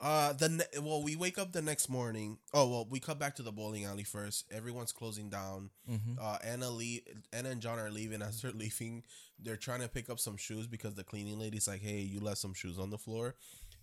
[0.00, 2.38] Uh, the ne- well, we wake up the next morning.
[2.54, 4.46] Oh well, we come back to the bowling alley first.
[4.50, 5.70] Everyone's closing down.
[5.90, 6.14] Mm-hmm.
[6.20, 8.22] Uh, Anna Lee, Anna and John are leaving.
[8.22, 9.02] As they're leaving,
[9.38, 12.38] they're trying to pick up some shoes because the cleaning lady's like, "Hey, you left
[12.38, 13.34] some shoes on the floor."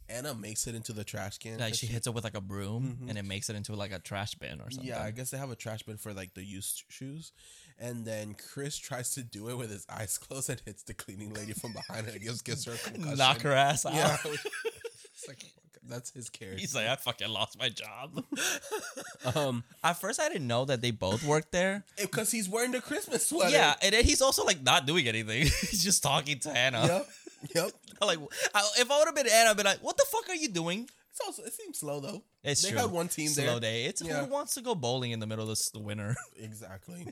[0.10, 1.60] Anna makes it into the trash can.
[1.60, 3.91] Like and she hits it with like a broom and it makes it into like
[3.91, 4.88] a trash bin or something.
[4.88, 7.32] Yeah, I guess they have a trash bin for like the used shoes.
[7.77, 11.34] And then Chris tries to do it with his eyes closed and hits the cleaning
[11.34, 13.17] lady from behind and gives gives her a concussion.
[13.17, 13.93] knock her ass out.
[13.93, 15.43] Yeah, it's like
[15.88, 16.60] that's his character.
[16.60, 18.24] He's like, I fucking lost my job.
[19.36, 21.84] um, At first, I didn't know that they both worked there.
[22.02, 23.52] because he's wearing the Christmas sweater.
[23.52, 25.42] Yeah, and then he's also like not doing anything.
[25.44, 26.86] he's just talking to Anna.
[26.88, 27.08] Yep.
[27.56, 27.72] Yep.
[28.02, 28.20] like,
[28.56, 30.50] I- if I would have been Anna, I'd be like, "What the fuck are you
[30.50, 32.24] doing?" It's also it seems slow though.
[32.44, 32.80] It's they true.
[32.80, 33.60] had one team Slow there.
[33.60, 33.86] day.
[33.86, 34.24] It's Yeah.
[34.26, 36.16] who wants to go bowling in the middle of this- the winter.
[36.40, 37.08] Exactly.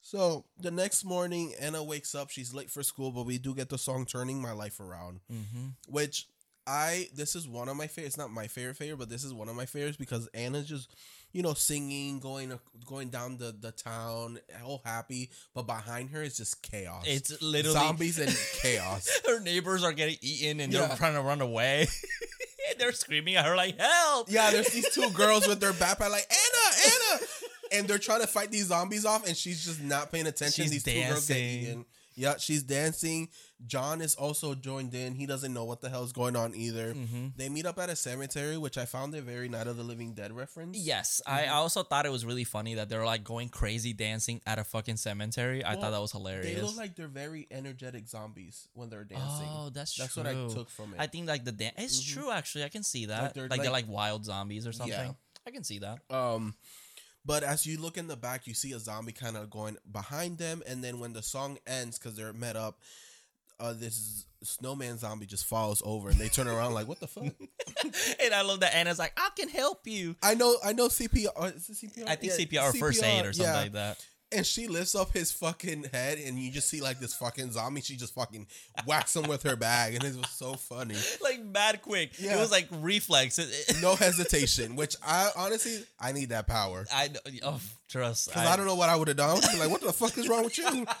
[0.00, 2.30] So the next morning, Anna wakes up.
[2.30, 5.66] She's late for school, but we do get the song "Turning My Life Around," Mm-hmm.
[5.86, 6.26] which
[6.66, 8.14] I this is one of my favorites.
[8.14, 10.94] It's not my favorite favorite, but this is one of my favorites because Anna's just
[11.32, 16.36] you know singing, going going down the the town, all happy, but behind her is
[16.36, 17.04] just chaos.
[17.06, 19.08] It's literally zombies and chaos.
[19.26, 20.86] her neighbors are getting eaten and Yeah.
[20.86, 21.86] they're trying to run away.
[22.78, 26.30] they're screaming at her like, "Help!" Yeah, there's these two girls with their backpack like
[26.30, 27.26] Anna, Anna,
[27.72, 30.62] and they're trying to fight these zombies off, and she's just not paying attention.
[30.64, 31.62] She's these two girls get dancing.
[31.62, 31.84] eaten.
[32.14, 33.28] Yeah, she's dancing.
[33.66, 35.14] John is also joined in.
[35.14, 36.94] He doesn't know what the hell's going on either.
[36.94, 37.26] Mm-hmm.
[37.36, 40.14] They meet up at a cemetery, which I found a very Night of the Living
[40.14, 40.76] Dead reference.
[40.78, 41.54] Yes, I Mm-hmm.
[41.54, 44.96] also thought it was really funny that they're like going crazy dancing at a fucking
[44.96, 45.64] cemetery.
[45.64, 46.54] I thought that was hilarious.
[46.56, 49.46] They look like they're very energetic zombies when they're dancing.
[49.48, 50.22] Oh, that's That's true.
[50.24, 51.00] what I took from it.
[51.00, 51.74] I think like the dance.
[51.78, 52.64] It's true, actually.
[52.64, 53.22] I can see that.
[53.22, 54.92] Like they're they're, like- like, wild zombies or something.
[54.92, 55.12] Yeah.
[55.46, 55.98] I can see that.
[56.10, 56.54] Um,
[57.24, 60.38] but as you look in the back, you see a zombie kind of going behind
[60.38, 62.80] them, and then when the song ends, because they're met up,
[63.60, 67.24] uh, this snowman zombie just falls over, and they turn around like, "What the fuck?"
[68.20, 70.16] and I love that Anna's like, I can help you.
[70.22, 71.56] I know, I know CPR.
[71.56, 72.08] Is it CPR?
[72.08, 73.60] I think Yeah, CPR or first aid or something yeah.
[73.60, 74.04] like that.
[74.34, 77.80] And she lifts up his fucking head, and you just see like this fucking zombie.
[77.82, 78.46] She just fucking
[78.86, 80.96] whacks him with her bag, and it was so funny.
[81.22, 82.18] Like mad quick.
[82.18, 82.36] Yeah.
[82.36, 83.38] It was like reflex.
[83.80, 84.76] No hesitation.
[84.76, 86.86] Which I honestly, I need that power.
[86.92, 87.20] I know.
[87.42, 88.28] Oh, trust.
[88.28, 89.38] Because I, don't know what I would have done.
[89.42, 90.86] I like, what the fuck is wrong with you?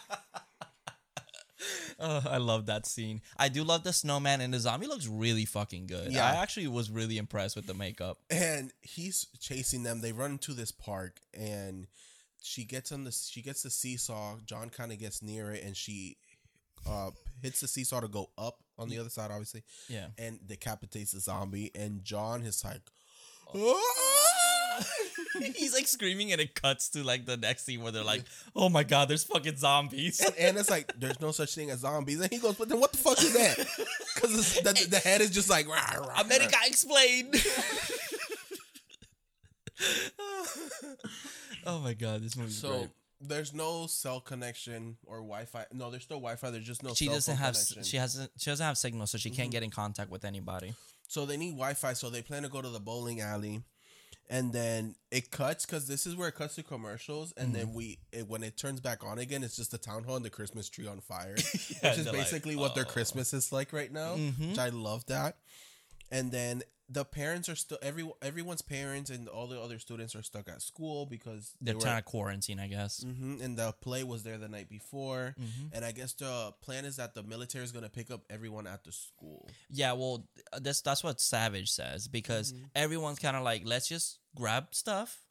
[2.00, 3.20] Oh, I love that scene.
[3.38, 6.10] I do love the snowman and the zombie looks really fucking good.
[6.10, 6.26] Yeah.
[6.26, 8.18] I actually was really impressed with the makeup.
[8.30, 10.00] and he's chasing them.
[10.00, 11.86] They run into this park, and
[12.42, 14.36] she gets on the she gets the seesaw.
[14.44, 16.16] John kind of gets near it, and she
[16.88, 20.06] uh hits the seesaw to go up on the other side, obviously, Yeah.
[20.18, 21.70] and decapitates the zombie.
[21.74, 22.80] And John is like,
[23.54, 24.82] Oh.
[25.56, 28.24] He's like screaming and it cuts to like the next scene where they're like,
[28.56, 32.20] "Oh my god, there's fucking zombies." and Anna's like, "There's no such thing as zombies."
[32.20, 33.58] And he goes, "But then what the fuck is that?"
[34.14, 37.34] Because the, the head is just like, rah, rah, America explained.
[41.66, 42.90] oh my god, this movie's So great.
[43.20, 45.66] there's no cell connection or Wi-Fi.
[45.72, 46.50] No, there's still Wi-Fi.
[46.50, 46.94] There's just no.
[46.94, 47.82] She cell doesn't phone have connection.
[47.84, 50.74] she hasn't she doesn't have signal, so she can't get in contact with anybody.
[51.08, 51.92] So they need Wi-Fi.
[51.94, 53.62] So they plan to go to the bowling alley,
[54.30, 57.56] and then it cuts because this is where it cuts to commercials, and Mm-hmm.
[57.56, 60.24] then we it, when it turns back on again, it's just the town hall and
[60.24, 62.84] the Christmas tree on fire, which is they're like, basically what their.
[62.84, 64.16] Christmas is like right now.
[64.16, 64.50] Mhm.
[64.50, 65.36] Which I love that.
[66.12, 70.22] And then the parents are still every everyone's parents and all the other students are
[70.22, 73.00] stuck at school because They're they were- trying to quarantine, I guess.
[73.02, 75.70] Mhm, and the play was there the night before, Mhm.
[75.72, 78.66] and I guess the plan is that the military is going to pick up everyone
[78.66, 79.48] at the school.
[79.70, 80.28] Yeah, well,
[80.60, 85.24] that's that's what Savage says because everyone's kind of like, let's just grab stuff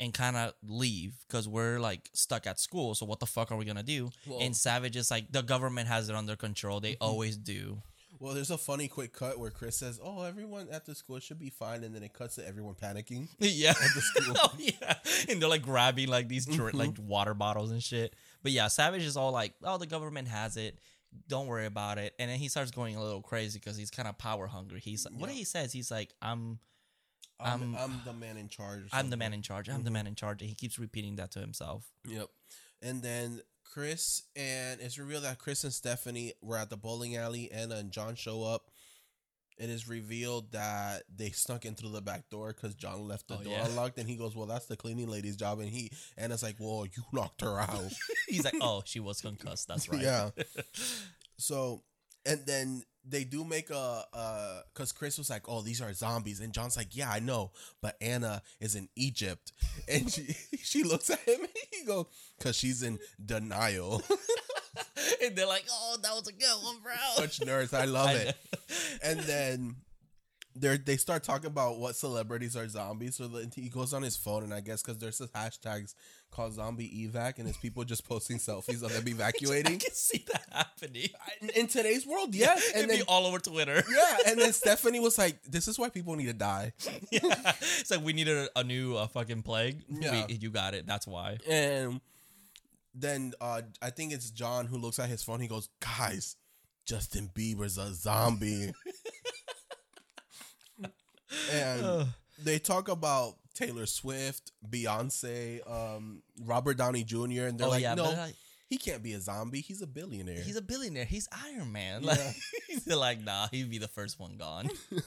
[0.00, 2.94] and kind of leave because we're like stuck at school.
[2.96, 4.10] So what the fuck are we gonna do?
[4.40, 6.80] And Savage is like, the government has it under control.
[6.80, 7.80] They always do.
[8.18, 11.38] Well, there's a funny quick cut where Chris says, "Oh, everyone at the school should
[11.38, 13.28] be fine," and then it cuts to everyone panicking.
[13.38, 14.34] yeah, the school.
[14.42, 14.94] oh, yeah,
[15.28, 16.76] and they're like grabbing like these Mm-hmm.
[16.76, 18.14] like water bottles and shit.
[18.42, 20.78] But yeah, Savage is all like, oh, the government has it.
[21.28, 22.14] Don't worry about it.
[22.18, 24.80] And then he starts going a little crazy because he's kind of power hungry.
[24.80, 25.36] He's what Yeah.
[25.36, 25.72] he says.
[25.72, 26.58] He's like, I'm
[27.40, 28.88] I'm, I'm- I'm the man in charge.
[28.92, 29.68] I'm the man in charge.
[29.68, 30.40] I'm the man in charge.
[30.42, 31.84] And he keeps repeating that to himself.
[32.06, 32.28] Yep.
[32.82, 33.40] And then
[33.72, 37.50] Chris and it's revealed that Chris and Stephanie were at the bowling alley.
[37.52, 38.70] Anna and John show up.
[39.58, 43.38] It is revealed that they snuck in through the back door because John left the
[43.38, 43.66] Oh, door yeah.
[43.66, 46.84] unlocked, and he goes, "Well, that's the cleaning lady's job." And he Anna's like, "Well,
[46.84, 47.90] you knocked her out."
[48.28, 49.66] He's like, oh, she was concussed.
[49.68, 50.02] That's right.
[50.02, 50.30] Yeah.
[51.38, 51.82] So,
[52.24, 56.40] and then they do make a uh because Chris was like, "Oh, these are zombies,"
[56.40, 59.52] and John's like, "Yeah, I know, but Anna is in Egypt,"
[59.88, 62.06] and she she looks at him and he goes,
[62.40, 64.02] "Cause she's in denial."
[65.22, 66.94] and they're like, oh, that was a good one, bro.
[67.14, 68.36] Such nerds, I love I it.
[69.02, 69.76] And then
[70.54, 73.16] they they start talking about what celebrities are zombies.
[73.16, 75.94] So he goes on his phone, and I guess because there's hashtags
[76.30, 79.74] called zombie evac, and it's people just posting selfies of them evacuating.
[79.76, 81.08] I can see that happening.
[81.54, 82.68] In- today's world, yes.
[82.70, 83.82] It'd And then be all over Twitter.
[83.90, 86.72] yeah, and then Stephanie was like, "This is why people need to die."
[87.10, 87.20] Yeah.
[87.80, 89.82] It's like we needed a, a new uh, fucking plague.
[89.88, 90.26] Yeah.
[90.28, 90.86] We, you got it.
[90.86, 91.38] That's why.
[91.48, 92.00] And
[92.94, 95.40] then uh, I think it's John who looks at his phone.
[95.40, 96.36] He goes, "Guys,
[96.84, 98.72] Justin Bieber's a zombie."
[101.52, 102.06] and
[102.42, 107.44] they talk about Taylor Swift, Beyonce, um, Robert Downey Jr.
[107.46, 108.34] And they're oh like, yeah, "No, like,
[108.68, 109.60] he can't be a zombie.
[109.60, 111.04] He's a billionaire." he's a billionaire.
[111.04, 112.02] He's Iron Man.
[112.02, 112.10] Yeah.
[112.10, 112.36] Like
[112.86, 114.68] they're like, nah, he'd be the first one gone.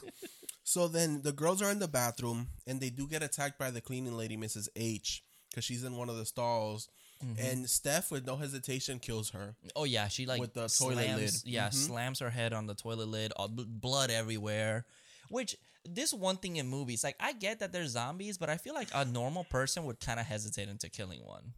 [0.64, 3.82] So then the girls are in the bathroom and they do get attacked by the
[3.82, 4.70] cleaning lady, Mrs.
[4.76, 6.90] H, because she's in one of the stalls.
[7.26, 7.44] Mm-hmm.
[7.44, 9.56] And Steph, with no hesitation, kills her.
[9.76, 11.52] Oh yeah, she like With the toilet slams, lid.
[11.52, 11.74] Yeah, Mhm.
[11.74, 13.32] slams her head on the toilet lid.
[13.36, 14.86] All bl- blood everywhere.
[15.30, 18.74] Which this one thing in movies, like I get that they're zombies, but I feel
[18.74, 21.54] like a normal person would kind of hesitate into killing one.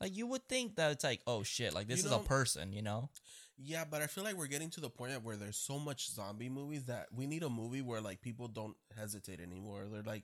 [0.00, 2.72] Like you would think that it's like, oh shit, like this You is a person,
[2.72, 3.10] you know?
[3.60, 6.48] Yeah, but I feel like we're getting to the point where there's so much zombie
[6.48, 9.86] movies that we need a movie where like people don't hesitate anymore.
[9.90, 10.22] They're like,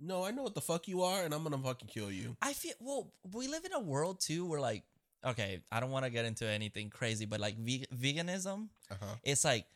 [0.00, 2.36] no, I know what the fuck you are, and I'm gonna fucking kill you.
[2.40, 3.12] I feel well.
[3.32, 4.84] We live in a world too where like,
[5.26, 9.14] okay, I don't want to get into anything crazy, but like ve- veganism, Uh huh.
[9.24, 9.66] it's like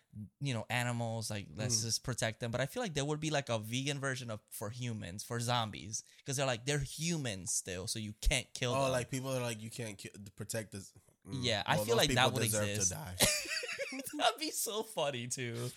[0.43, 1.85] you know animals like let's Mm.
[1.85, 4.41] just protect them but i feel like there would be like a vegan version of
[4.51, 8.83] for humans for zombies because they're like they're humans still so you can't kill Oh,
[8.85, 10.93] them like people are like, you can't ki- protect this.
[11.27, 11.39] Mm.
[11.43, 12.91] Yeah, I Well, feel like that would deserve exist.
[12.91, 13.15] To die.
[14.19, 15.71] that'd be so funny too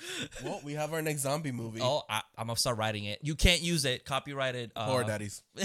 [0.43, 1.79] well, we have our next zombie movie.
[1.81, 5.43] oh I, i'm gonna start writing it you can't use it copyrighted uh, Horror daddies.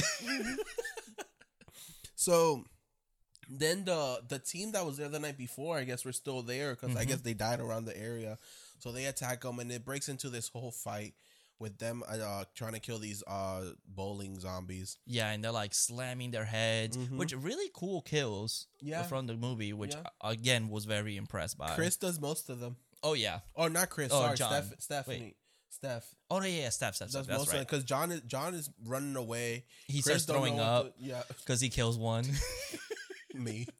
[2.15, 2.65] so
[3.49, 6.77] then the the team that was there the night before, I guess, we're still there
[6.77, 7.09] because I Mhm.
[7.09, 8.39] guess they died around the area.
[8.81, 11.14] So they attack them, and it breaks into this whole fight
[11.59, 14.97] with them uh, trying to kill these uh, bowling zombies.
[15.07, 17.19] yeah and they're like slamming their heads Mhm.
[17.19, 19.03] which really cool kills Yeah.
[19.03, 20.05] from the movie which Yeah.
[20.23, 22.77] uh, again was very impressed by Chris does most of them.
[23.03, 24.11] oh yeah Oh, not Chris.
[24.11, 24.62] Oh, sorry, John.
[24.64, 25.37] Steph, Stephanie.
[25.69, 29.16] Steph oh yeah yeah Steph, Steph, Steph that's right because John is John is running
[29.16, 29.66] away.
[29.87, 32.25] he Chris starts throwing up to- yeah, because he kills one
[33.35, 33.66] me.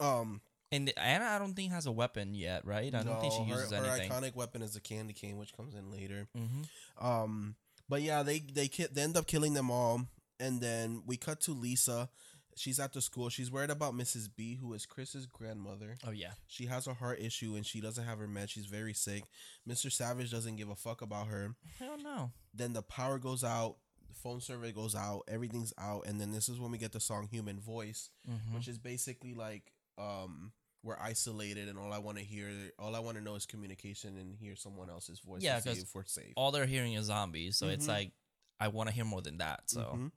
[0.00, 0.40] um,
[0.74, 2.94] And Anna, I don't think has a weapon yet, right?
[2.94, 4.10] I don't think she her- uses her, anything.
[4.10, 6.26] iconic weapon is a candy cane, which comes in later.
[6.34, 6.62] hmm
[7.04, 7.56] Um,
[7.88, 10.06] but yeah, they they ki- they end up killing them all,
[10.40, 12.08] and then we cut to Lisa.
[12.56, 13.30] She's at the school.
[13.30, 14.28] She's worried about Mrs.
[14.34, 15.96] B, who is Chris's grandmother.
[16.06, 18.50] Oh yeah, She has a heart issue and she doesn't have her meds.
[18.50, 19.24] She's very sick.
[19.68, 19.90] Mr.
[19.90, 21.56] Savage doesn't give a fuck about her.
[21.80, 22.30] hell no.
[22.54, 26.48] Then the power goes out, the phone survey goes out, everything's out, and then this
[26.48, 28.54] is when we get the song "Human Voice," Mhm.
[28.54, 30.52] which is basically like um
[30.84, 34.16] we're isolated and all I want to hear, all I want to know is communication
[34.18, 35.42] and hear someone else's voice.
[35.42, 36.34] Yeah, to see 'cause if we're safe.
[36.36, 37.88] All they're hearing is zombies, so it's Mhm.
[37.88, 38.12] like
[38.60, 39.68] I want to hear more than that.
[39.70, 40.12] So Mhm.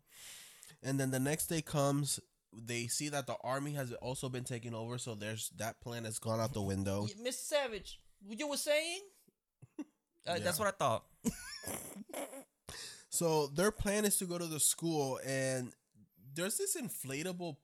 [0.84, 2.19] And then the next day comes,
[2.53, 6.19] they see that the army has also been taken over, so there's that plan has
[6.19, 7.08] gone out the window.
[7.08, 7.34] Mr.
[7.34, 7.99] Savage,
[8.30, 9.01] you were saying?
[10.27, 11.06] Uh, That's what I thought.
[13.10, 15.73] So their plan is to go to the school, and
[16.34, 17.58] there's this inflatable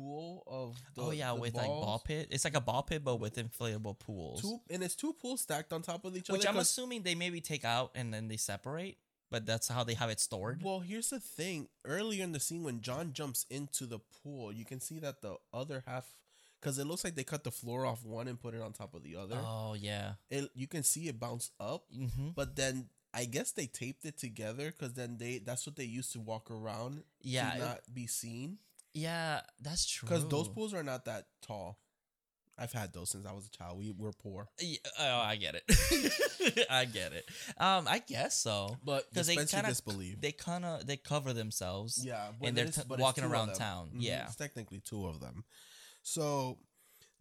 [0.00, 2.28] pool of the, oh yeah, the with like ball pit.
[2.30, 4.40] It's like a ball pit, but with inflatable pools.
[4.42, 6.38] Two, and it's two pools stacked on top of each other.
[6.38, 6.48] which.
[6.48, 8.98] I'm assuming they maybe take out and then they separate,
[9.30, 10.62] but that's how they have it stored.
[10.62, 11.68] Well, here's the thing.
[11.84, 15.36] Earlier in the scene, when John jumps into the pool, you can see that the
[15.52, 16.06] other half,
[16.60, 18.94] because it looks like they cut the floor off one and put it on top
[18.94, 19.36] of the other.
[19.38, 20.12] Oh yeah.
[20.30, 24.16] It, you can see it bounce up, hmm but then I guess they taped it
[24.18, 27.80] together because then they that's what they used to walk around Yeah, to it- not
[27.92, 28.58] be seen
[28.94, 30.08] Yeah, that's true.
[30.08, 31.78] because those pools are not that tall.
[32.58, 33.78] I've had those since I was a child.
[33.78, 36.66] We were poor, Yeah, oh, I get it.
[36.70, 37.24] I get it.
[37.56, 38.76] Um, I guess so.
[38.84, 39.80] but Because they kind of
[40.20, 42.04] they kind of they cover themselves.
[42.04, 43.92] Yeah, and they're t- walking around town.
[43.94, 44.26] Mhm, Yeah.
[44.26, 45.44] it's technically two of them.
[46.02, 46.58] So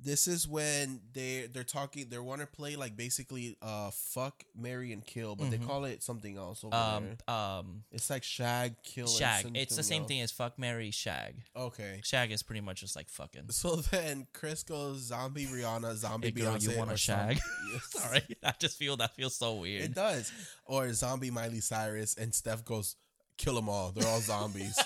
[0.01, 2.07] this is when they they're talking.
[2.09, 5.67] They want to play like basically uh fuck, marry, and kill, but they Mhm.
[5.67, 7.35] call it something else over Um, there.
[7.35, 9.51] um, It's like shag, kill, shag.
[9.55, 10.07] It's the same else.
[10.07, 11.43] thing as fuck, Mary, shag.
[11.55, 11.99] Okay.
[12.03, 13.47] Shag is pretty much just like fucking.
[13.51, 16.71] So then Chris goes zombie Rihanna, zombie Hey girl, Beyonce.
[16.71, 17.39] you want a shag?
[17.89, 19.83] Sorry, I just feel that feels so weird.
[19.83, 20.31] It does.
[20.65, 22.95] Or zombie Miley Cyrus, and Steph goes,
[23.37, 23.91] kill them all.
[23.91, 24.77] They're all zombies.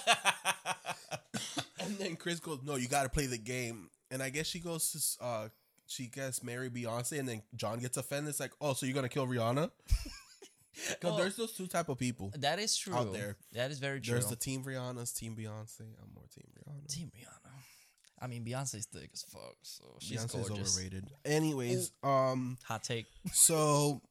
[1.80, 3.90] and then Chris goes, no, you got to play the game.
[4.14, 5.48] And I guess she goes to, uh,
[5.88, 8.30] she gets marry Beyonce, and then John gets offended.
[8.30, 9.70] It's like, oh, so you're gonna kill Rihanna?
[10.76, 12.32] Because Well, there's those two type of people.
[12.40, 12.96] that is true.
[12.96, 13.38] out there.
[13.52, 14.14] That is very true.
[14.14, 15.82] There's the team Rihanna's team Beyonce.
[15.82, 16.88] I'm more team Rihanna.
[16.88, 17.52] Team Rihanna.
[18.20, 20.76] I mean, Beyonce's thick as fuck, so she's Beyonce's gorgeous.
[20.76, 21.06] overrated.
[21.26, 23.06] Anyways, um, Hot take.
[23.34, 24.02] so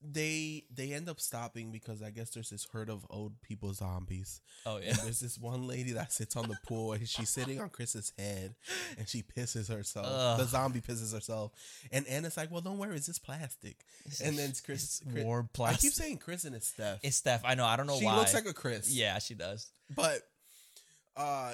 [0.00, 4.40] they they end up stopping because I guess there's this herd of old people zombies.
[4.64, 4.90] Oh yeah.
[4.90, 8.12] And there's this one lady that sits on the pool and she's sitting on Chris's
[8.16, 8.54] head
[8.96, 10.06] and she pisses herself.
[10.08, 10.38] Ugh.
[10.38, 11.52] The zombie pisses herself.
[11.90, 13.84] And Anna's like, Well, don't worry, it's just plastic.
[14.24, 15.78] And then it's Chris, It's Chris warm plastic.
[15.78, 17.00] I keep saying Chris and it's Steph.
[17.02, 17.42] It's Steph.
[17.44, 17.64] I know.
[17.64, 18.12] I don't know she why.
[18.12, 18.90] She looks like a Chris.
[18.90, 19.70] yeah, she does.
[19.94, 20.20] But
[21.16, 21.52] uh,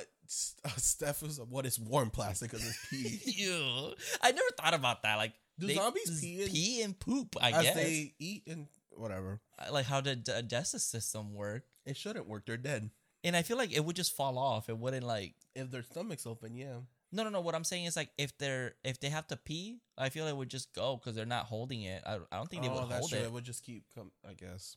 [0.64, 3.20] uh Steph is what is warm plastic because it's pee.
[3.42, 3.94] Ew.
[4.22, 5.16] I never thought about that.
[5.16, 7.36] Like, Do zombies pee in- pee and poop?
[7.40, 7.74] I As guess.
[7.74, 9.40] they eat and whatever.
[9.70, 11.64] like, how did the digestive system work?
[11.86, 12.46] It shouldn't work.
[12.46, 12.90] They're dead.
[13.22, 14.68] And I feel like it would just fall off.
[14.68, 15.34] It wouldn't like.
[15.54, 16.78] If their stomach's open, yeah.
[17.12, 17.40] No, no, no.
[17.40, 20.36] What I'm saying is like if they're if they have to pee, I feel it
[20.36, 22.02] would just go because they're not holding it.
[22.04, 23.20] I, I don't think they oh, would that's hold true.
[23.20, 23.24] it.
[23.24, 24.10] It would just keep come.
[24.28, 24.76] I guess.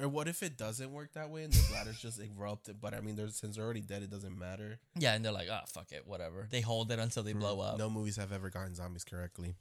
[0.00, 2.80] Or what if it doesn't work that way and the bladder's just erupted?
[2.80, 4.78] But I mean, there's since they're already dead, it doesn't matter.
[4.98, 6.46] Yeah, and they're like, oh fuck it, whatever.
[6.50, 7.78] They hold it until they blow up.
[7.78, 9.54] No movies have ever gotten zombies correctly.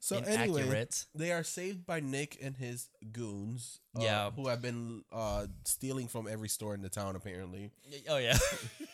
[0.00, 1.04] So anyway, Inaccurate.
[1.14, 3.80] they are saved by Nick and his goons.
[3.98, 4.30] uh, Yeah.
[4.30, 7.16] who have been uh, stealing from every store in the town.
[7.16, 7.70] Apparently,
[8.08, 8.38] Oh yeah.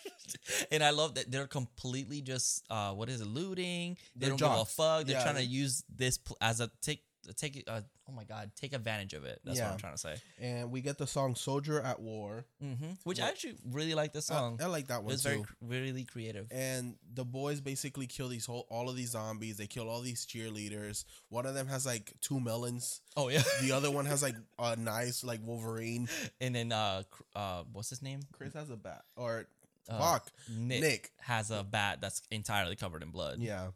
[0.73, 3.97] and I love that they're completely just uh what is it looting?
[4.17, 5.05] They They're don't give a fuck.
[5.07, 5.23] They're Yeah.
[5.25, 9.15] trying to use this pl- as a take take uh, oh my god, take advantage
[9.15, 9.41] of it.
[9.45, 10.17] That's what I'm trying to say.
[10.41, 14.31] and we get the song "Soldier at War." hmm Which I actually really like this
[14.31, 14.59] I- song.
[14.63, 16.49] I, like that one it's very really creative.
[16.51, 19.57] and the boys basically kill these whole all of these zombies.
[19.57, 21.05] They kill all these cheerleaders.
[21.31, 23.01] One of them has like two melons.
[23.17, 23.43] Oh yeah.
[23.63, 26.09] The other one has like a nice like Wolverine.
[26.41, 27.03] and then uh
[27.35, 28.21] uh what's his name?
[28.33, 29.47] Chris has a bat, or
[29.89, 31.11] Uh, fuck, Nick, Nick.
[31.21, 33.39] has a bat that's entirely covered in blood.
[33.39, 33.69] yeah.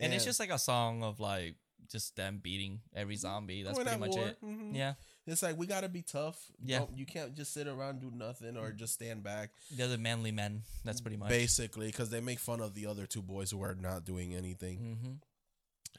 [0.00, 1.54] And, it's just like a song of like
[1.90, 3.62] just them beating every zombie.
[3.62, 4.26] That's Going pretty much war.
[4.28, 4.42] it.
[4.42, 4.74] Mhm.
[4.74, 4.94] Yeah.
[5.26, 6.50] It's like we gotta be tough.
[6.62, 6.80] Yeah.
[6.80, 9.50] Don't- you can't just sit around do nothing or just stand back.
[9.70, 10.62] They're the manly men.
[10.84, 11.28] That's pretty much.
[11.28, 14.78] Basically, because they make fun of the other two boys who are not doing anything.
[14.78, 15.12] hmm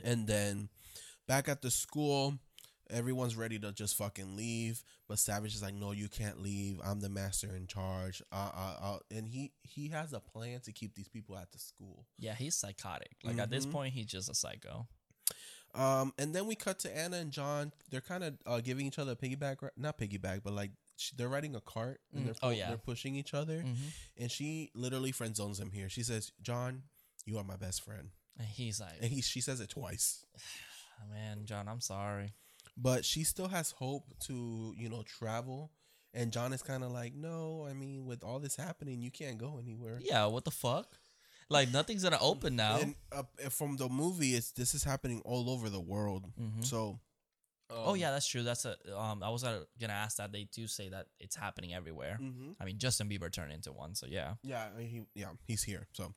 [0.09, 0.69] And then
[1.27, 2.37] back at the school,
[2.89, 4.83] everyone's ready to just fucking leave.
[5.07, 6.79] But Savage is like, "No, you can't leave.
[6.83, 10.71] I'm the master in charge." Uh, uh, uh, and he he has a plan to
[10.71, 12.07] keep these people at the school.
[12.17, 13.15] Yeah, he's psychotic.
[13.23, 13.71] Like at this Mhm.
[13.71, 14.87] point, he's just a psycho.
[15.75, 17.71] Um, and then we cut to Anna and John.
[17.89, 20.71] They're kind of uh, giving each other a piggyback, not piggyback, but like
[21.17, 22.25] they're riding a cart and Mm.
[22.25, 22.67] they're Oh, yeah.
[22.67, 23.61] they're pushing each other.
[23.61, 23.73] hmm
[24.17, 25.89] And she literally friend zones him here.
[25.89, 26.83] She says, "John,
[27.25, 30.25] you are my best friend," And he's like, and he she says it twice.
[30.37, 32.33] "Oh, man, John, I'm sorry.
[32.77, 35.71] but she still has hope to you know travel
[36.15, 39.37] and john is kind of like no i mean with all this happening you can't
[39.37, 40.87] go anywhere Yeah, what the fuck?
[41.53, 42.77] Like nothing's gonna open now.
[42.81, 46.63] and uh, from the movie it's this is happening all over the world Mhm.
[46.65, 46.99] so
[47.69, 48.43] oh um, yeah, that's true.
[48.43, 48.75] That's a.
[48.95, 50.31] Um, I was gonna ask that.
[50.31, 52.17] They do say that it's happening everywhere.
[52.21, 52.55] mhm.
[52.59, 54.35] I mean, Justin Bieber turned into one, so yeah.
[54.43, 56.13] yeah he yeah he's here so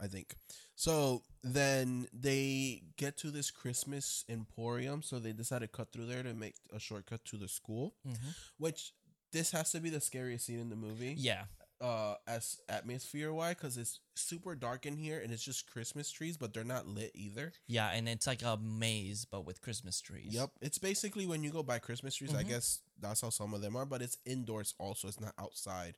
[0.00, 0.34] i think
[0.74, 6.24] so then they get to this christmas emporium so they decide to cut through there
[6.24, 8.30] to make a shortcut to the school Mm-hmm.
[8.58, 8.92] which
[9.32, 11.44] this has to be the scariest scene in the movie Yeah,
[11.80, 16.36] uh as atmosphere why because it's super dark in here and it's just christmas trees
[16.36, 20.32] but they're not lit either yeah, and it's like a maze, but with Christmas trees.
[20.32, 22.48] yep it's basically when you go buy christmas trees i Mhm.
[22.48, 25.96] guess that's how some of them are but it's indoors also it's not outside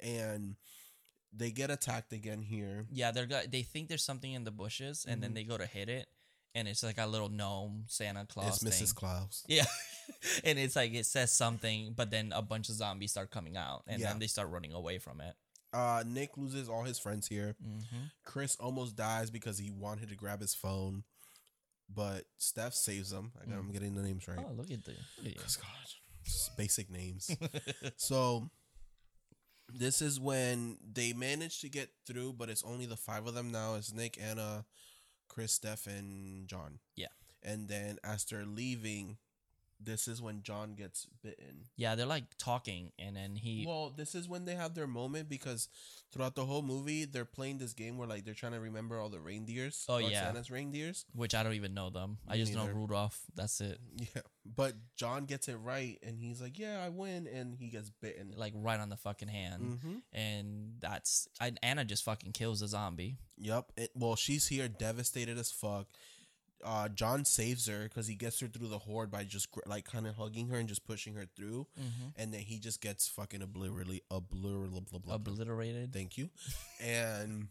[0.00, 0.56] and
[1.32, 5.04] they get attacked again here Yeah, they're go- they think there's something in the bushes,
[5.06, 5.34] and then Mhm.
[5.34, 6.08] they go to hit it,
[6.54, 8.62] and it's like a little gnome Santa Claus.
[8.62, 9.64] it's mrs claus Yeah,
[10.44, 13.82] and it's like it says something, but then a bunch of zombies start coming out,
[13.86, 14.08] and Yeah.
[14.10, 15.34] then they start running away from it.
[15.72, 18.04] uh nick loses all his friends here Mm-hmm.
[18.24, 21.04] chris almost dies because he wanted to grab his phone
[21.92, 24.92] but steph saves him I got, i'm getting the names right Oh, look at the
[25.22, 25.88] look at God,
[26.56, 27.30] basic names.
[27.96, 28.50] so
[29.72, 33.52] this is when they manage to get through, but it's only the five of them
[33.52, 33.74] now.
[33.76, 34.64] It's Nick, Anna,
[35.30, 36.80] Chris, Steph, and John.
[36.96, 37.06] Yeah.
[37.42, 39.16] And then as they're leaving,
[39.82, 41.66] this is when John gets bitten.
[41.76, 43.64] Yeah, they're like talking, and then he.
[43.66, 45.68] Well, this is when they have their moment because
[46.12, 49.08] throughout the whole movie, they're playing this game where like they're trying to remember all
[49.08, 49.84] the reindeers.
[49.88, 50.24] Oh, yeah.
[50.24, 51.04] Santa's reindeers.
[51.14, 52.18] which I don't even know them.
[52.28, 52.74] I Me just know neither.
[52.74, 53.20] Rudolph.
[53.34, 53.78] That's it.
[54.14, 54.22] Yeah,
[54.56, 58.32] but John gets it right, and he's like, "Yeah, I win," and he gets bitten.
[58.36, 59.62] Like right on the fucking hand.
[59.62, 59.96] mm-hmm.
[60.12, 63.18] And that's I, Anna just fucking kills the zombie.
[63.38, 63.72] Yep.
[63.76, 65.86] It, well, she's here, devastated as fuck.
[66.64, 69.84] Uh, John saves her because he gets her through the horde by just gr- like
[69.84, 72.08] kind of hugging her and just pushing her through, Mm-hmm.
[72.16, 74.00] and then he just gets fucking obliterated.
[74.10, 74.84] Obliterated.
[75.08, 75.92] Obliterated.
[75.92, 76.28] Thank you.
[76.80, 77.48] and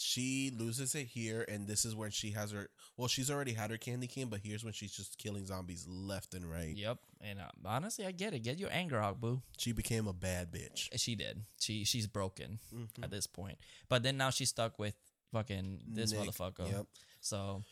[0.00, 2.68] she loses it here, and this is when she has her.
[2.96, 6.34] Well, she's already had her candy cane, but here's when she's just killing zombies left
[6.34, 6.76] and right.
[6.76, 6.98] Yep.
[7.20, 8.40] And uh, honestly, I get it.
[8.44, 9.42] Get your anger out, boo.
[9.56, 10.88] She became a bad bitch.
[10.96, 11.42] She did.
[11.58, 13.02] She she's broken Mhm.
[13.02, 13.58] at this point.
[13.88, 14.94] But then now she's stuck with
[15.32, 16.70] fucking this Nick, motherfucker.
[16.70, 16.86] Yep.
[17.20, 17.64] So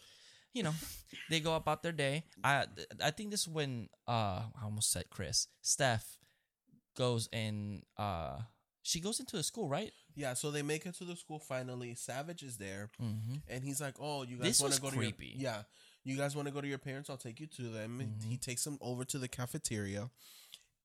[0.57, 0.75] you know,
[1.31, 2.25] they go about their day.
[2.43, 2.65] I
[3.03, 5.49] I think this is when uh I almost said Chris.
[5.63, 6.19] Steph
[6.97, 8.39] goes and uh
[8.83, 9.93] she goes into the school, right?
[10.15, 11.95] Yeah, so they make it to the school finally.
[11.95, 13.35] Savage is there, Mm-hmm.
[13.49, 15.33] and he's like, "Oh, you guys want to go creepy.
[15.33, 15.63] to your yeah,
[16.05, 17.11] you guys want to go to your parents?
[17.11, 18.29] I'll take you to them." Mhm.
[18.31, 20.09] He takes them over to the cafeteria,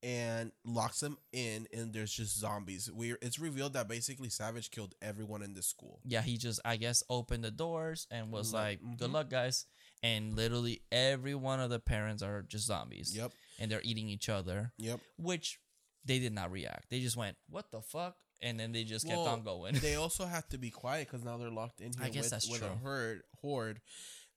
[0.04, 2.90] and locks them in, and there's just zombies.
[2.92, 6.00] We it's revealed that basically Savage killed everyone in the school.
[6.06, 9.14] Yeah, he just I guess opened the doors and was Like, like, "Good mhm.
[9.14, 9.66] luck, guys."
[10.04, 13.16] And literally every one of the parents are just zombies.
[13.16, 15.00] Yep, And they're eating each other, yep.
[15.20, 15.60] which
[16.04, 16.90] they did not react.
[16.90, 19.76] They just went, "What the fuck?" And then they just kept on going.
[19.76, 22.32] they also have to be quiet because now they're locked in here I guess with,
[22.32, 23.82] that's with a herd horde.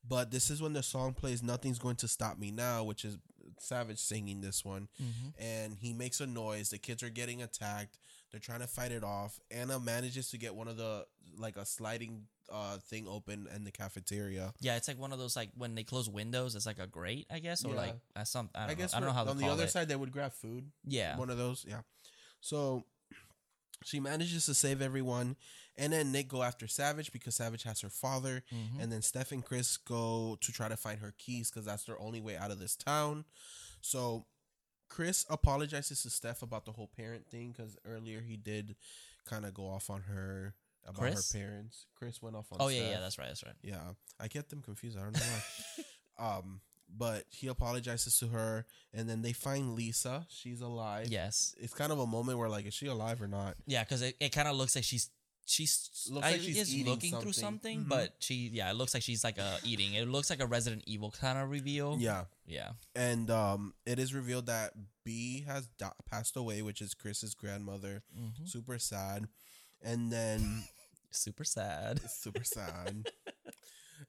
[0.06, 3.16] But this is when the song plays "Nothing's Going to Stop Me Now," which is
[3.58, 5.34] Savage singing this one, Mhm.
[5.38, 6.70] and he makes a noise.
[6.70, 7.98] The kids are getting attacked.
[8.30, 9.38] They're trying to fight it off.
[9.50, 13.70] Anna manages to get one of the like a sliding uh thing open in the
[13.72, 14.52] cafeteria.
[14.60, 17.26] Yeah, it's like one of those like when they close windows, it's like a grate,
[17.30, 17.76] I guess, or Yeah.
[17.76, 18.50] like uh, some.
[18.54, 18.98] I, don't I guess know.
[18.98, 19.70] I don't know how on the other it.
[19.70, 20.70] side they would grab food.
[20.84, 21.64] yeah, one of those.
[21.66, 21.82] Yeah.
[22.40, 22.84] So
[23.82, 25.36] she manages to save everyone,
[25.76, 28.80] and then Nick go after Savage because Savage has her father, Mhm.
[28.80, 31.98] and then Steph and Chris go to try to find her keys because that's their
[32.00, 33.24] only way out of this town.
[33.80, 34.26] So
[34.88, 38.76] Chris apologizes to Steph about the whole parent thing because earlier he did
[39.24, 40.54] kind of go off on her
[40.84, 41.32] about Chris?
[41.32, 41.86] her parents.
[41.94, 42.58] Chris went off on.
[42.60, 43.56] Oh yeah, yeah, that's right, that's right.
[43.62, 44.96] Yeah, I get them confused.
[44.98, 45.20] I don't know
[46.18, 46.36] why.
[46.38, 50.26] um, but he apologizes to her, and then they find Lisa.
[50.28, 51.08] She's alive.
[51.08, 53.56] Yes, It's kind of a moment where like, is she alive or not?
[53.66, 55.10] yeah, because it, it kind of looks like she's
[55.46, 57.80] she's Looks I like she's guess eating looking through something.
[57.80, 57.88] something, Mhm.
[57.88, 59.92] but she yeah, it looks like she's like uh eating.
[59.94, 61.96] It looks like a Resident Evil kind of reveal.
[62.00, 62.70] Yeah, yeah.
[62.96, 64.72] and um, it is revealed that
[65.04, 68.02] B has di- passed away, which is Chris's grandmother.
[68.18, 68.48] Mhm.
[68.48, 69.28] Super sad,
[69.82, 70.64] and then
[71.10, 72.00] Super sad.
[72.10, 73.10] super sad.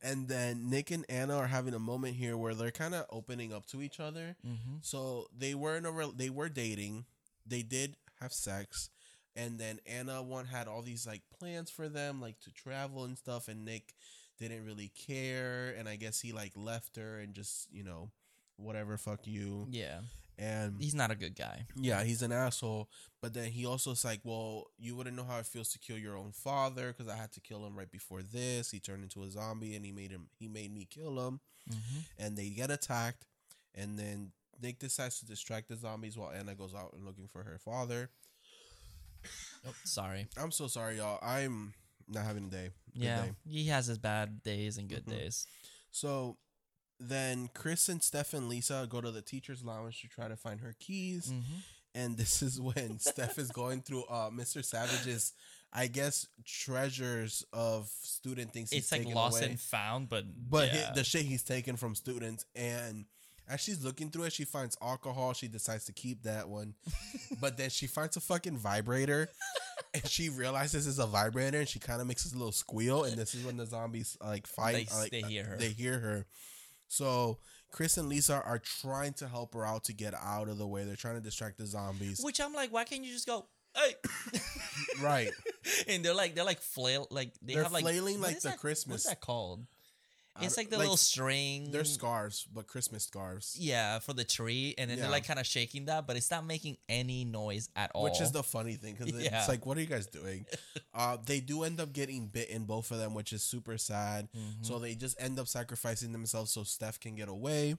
[0.02, 3.54] And then Nick and Anna are having a moment here where they're kind of opening
[3.54, 4.36] up to each other.
[4.46, 4.78] Mm-hmm.
[4.82, 7.06] So they were in a rel they were dating.
[7.46, 8.90] They did have sex,
[9.36, 13.18] and then Anna one had all these like plans for them, like to travel and
[13.18, 13.48] stuff.
[13.48, 13.94] And Nick
[14.40, 18.10] didn't really care, and I guess he like left her and just you know
[18.58, 19.68] whatever, fuck you.
[19.70, 20.00] Yeah,
[20.38, 21.66] And he's not a good guy.
[21.76, 22.90] yeah, he's an asshole.
[23.22, 25.98] But then he also is like, well, you wouldn't know how it feels to kill
[25.98, 28.70] your own father because I had to kill him right before this.
[28.72, 30.28] He turned into a zombie, and he made him.
[30.38, 32.00] He made me kill him Mm-hmm.
[32.20, 33.26] and they get attacked
[33.74, 34.32] and then
[34.62, 38.12] Nick decides to distract the zombies while Anna goes out and looking for her father.
[39.68, 40.28] Oh, sorry.
[40.38, 41.18] I'm so sorry, y'all.
[41.24, 41.74] I'm
[42.08, 42.70] not having a day.
[42.94, 43.32] Good Yeah, day.
[43.48, 45.10] he has his bad days and good Mhm.
[45.10, 45.48] days.
[45.92, 46.38] So
[47.00, 50.62] then Chris and Steph and Lisa go to the teacher's lounge to try to find
[50.62, 51.28] her keys.
[51.32, 51.58] Mm-hmm.
[51.94, 54.64] And this is when Steph is going through uh Mr.
[54.64, 55.34] Savage's
[55.74, 59.50] I guess treasures of student things he's It's like taken lost away.
[59.52, 60.92] and found, but But yeah.
[60.96, 63.06] the shit he's taken from students, and
[63.48, 65.34] as she's looking through it, she finds alcohol.
[65.34, 66.76] She decides to keep that one,
[67.42, 69.28] but then she finds a fucking vibrator,
[69.94, 73.18] and she realizes it's a vibrator, and she kind of makes this little squeal, and
[73.18, 74.88] this is when the zombies like fight.
[74.90, 75.58] They- like, they hear her.
[75.58, 76.26] They hear her.
[76.88, 77.40] So
[77.72, 80.84] Chris and Lisa are trying to help her out to get out of the way.
[80.86, 82.22] They're trying to distract the zombies.
[82.24, 83.94] Which I'm like, why can't you just go, hey?
[85.02, 85.30] Right.
[85.88, 88.44] and they're like, they're like flail, like they They're have like flailing what like is
[88.44, 89.66] the that- Christmas- What's that called?
[90.42, 91.72] It's like the like, little string.
[91.72, 93.56] They're scarves, but Christmas scarves.
[93.60, 95.04] Yeah, for the tree, and then Yeah.
[95.04, 98.04] they're like kind of shaking that, but it's not making any noise at all.
[98.04, 99.40] Which is the funny thing because Yeah.
[99.40, 100.46] it's like, what are you guys doing?
[100.94, 104.28] uh, they do end up getting bitten, both of them, which is super sad.
[104.36, 104.66] Mhm.
[104.66, 107.76] So they just end up sacrificing themselves so Steph can get away.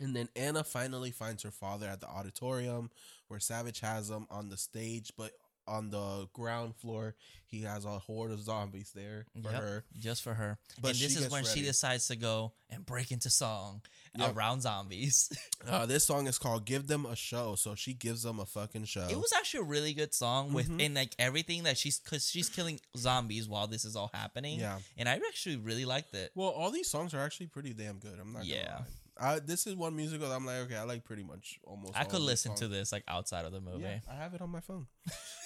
[0.00, 2.90] And then Anna finally finds her father at the auditorium
[3.28, 5.32] where Savage has him on the stage, but
[5.66, 7.14] on the ground floor,
[7.46, 9.84] he has a horde of zombies there for Yep, her.
[9.98, 10.58] just for her.
[10.80, 13.82] But and this is when she decides to go and break into song
[14.18, 14.34] Yep.
[14.36, 15.30] around zombies.
[15.64, 18.84] Uh, this song is called "Give Them a Show," so she gives them a fucking
[18.86, 19.06] show.
[19.08, 20.92] It was actually a really good song with Mhm.
[20.96, 24.58] like everything that she's because she's killing zombies while this is all happening.
[24.58, 24.80] yeah.
[24.96, 26.32] and I actually really liked it.
[26.34, 28.18] Well, all these songs are actually pretty damn good.
[28.18, 28.44] I'm not.
[28.44, 28.80] Yeah.
[29.22, 31.96] I, this is one musical that I'm like, okay, I like pretty much almost.
[31.96, 33.84] I could listen to this like outside of the movie.
[33.84, 34.88] Yeah, I have it on my phone.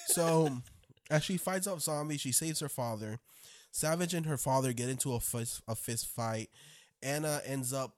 [0.07, 0.49] so,
[1.11, 3.19] as she fights off zombies, she saves her father.
[3.71, 6.49] Savage and her father get into a fist, a fist fight.
[7.03, 7.93] Anna ends up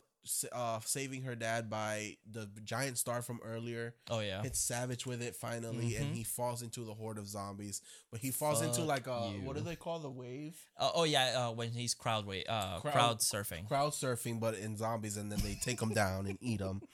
[0.52, 3.96] uh, saving her dad by the giant star from earlier.
[4.10, 6.16] Oh yeah, Hits Savage with it finally, and Mhm.
[6.16, 7.82] he falls into the horde of zombies.
[8.12, 9.42] But he falls into like a you.
[9.42, 10.58] what do they call the wave?
[10.78, 11.48] oh, oh yeah.
[11.48, 13.68] Uh, when he's crowd wait, uh, Crowd- crowd, surfing.
[13.68, 16.82] Crowd surfing, but in zombies, and then they take him down and eat him.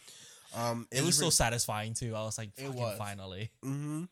[0.54, 2.16] Um, it was so satisfying too.
[2.16, 2.98] I was like, It was.
[2.98, 3.52] finally.
[3.62, 4.04] Mm-hmm.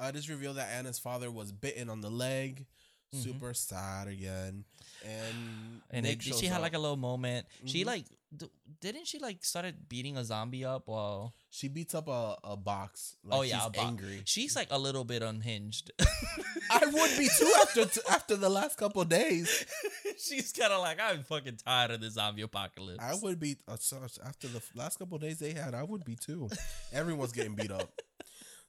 [0.00, 2.66] Uh, it is revealed that Anna's father was bitten on the leg,
[3.12, 4.64] super sad again,
[5.04, 7.46] and And it, she had like a little moment.
[7.66, 7.86] She Mhm.
[7.86, 8.04] like
[8.36, 8.50] d-
[8.80, 13.16] didn't she like started beating a zombie up while she beats up a, a box.
[13.24, 14.22] Like oh yeah she's angry.
[14.24, 15.90] She's like a little bit unhinged.
[16.70, 19.66] I would be too after after the last couple days.
[20.18, 23.02] She's kind of like I'm fucking tired of the zombie apocalypse.
[23.02, 23.76] I would be uh,
[24.24, 25.74] after the last couple days they had.
[25.74, 26.48] I would be too.
[26.92, 27.90] Everyone's getting beat up.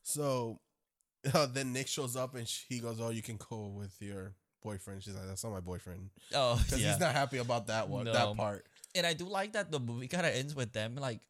[0.06, 0.60] So
[1.34, 4.34] uh, then Nick shows up and she, he goes, "Oh, you can go with your
[4.64, 6.92] boyfriend." She's like, "That's not my boyfriend," oh because yeah.
[6.92, 8.14] he's not happy about that one, No.
[8.14, 8.66] that part.
[8.96, 11.22] and I do like that the movie kind of ends with them like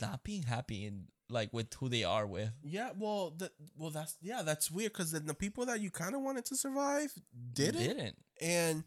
[0.00, 2.50] not being happy and like with who they are with.
[2.62, 6.14] Yeah, well, the, well, that's yeah, that's weird because then the people that you kind
[6.14, 7.12] of wanted to survive
[7.52, 8.16] didn't, Didn't.
[8.40, 8.84] and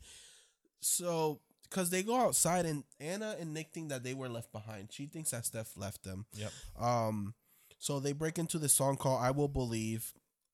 [0.79, 1.39] so
[1.69, 4.89] because they go outside and Anna and Nick think that they were left behind.
[4.91, 6.25] She thinks that Steph left them.
[6.33, 6.51] Yep.
[6.79, 7.33] Um,
[7.79, 10.13] so they break into this song called "I Will Believe,"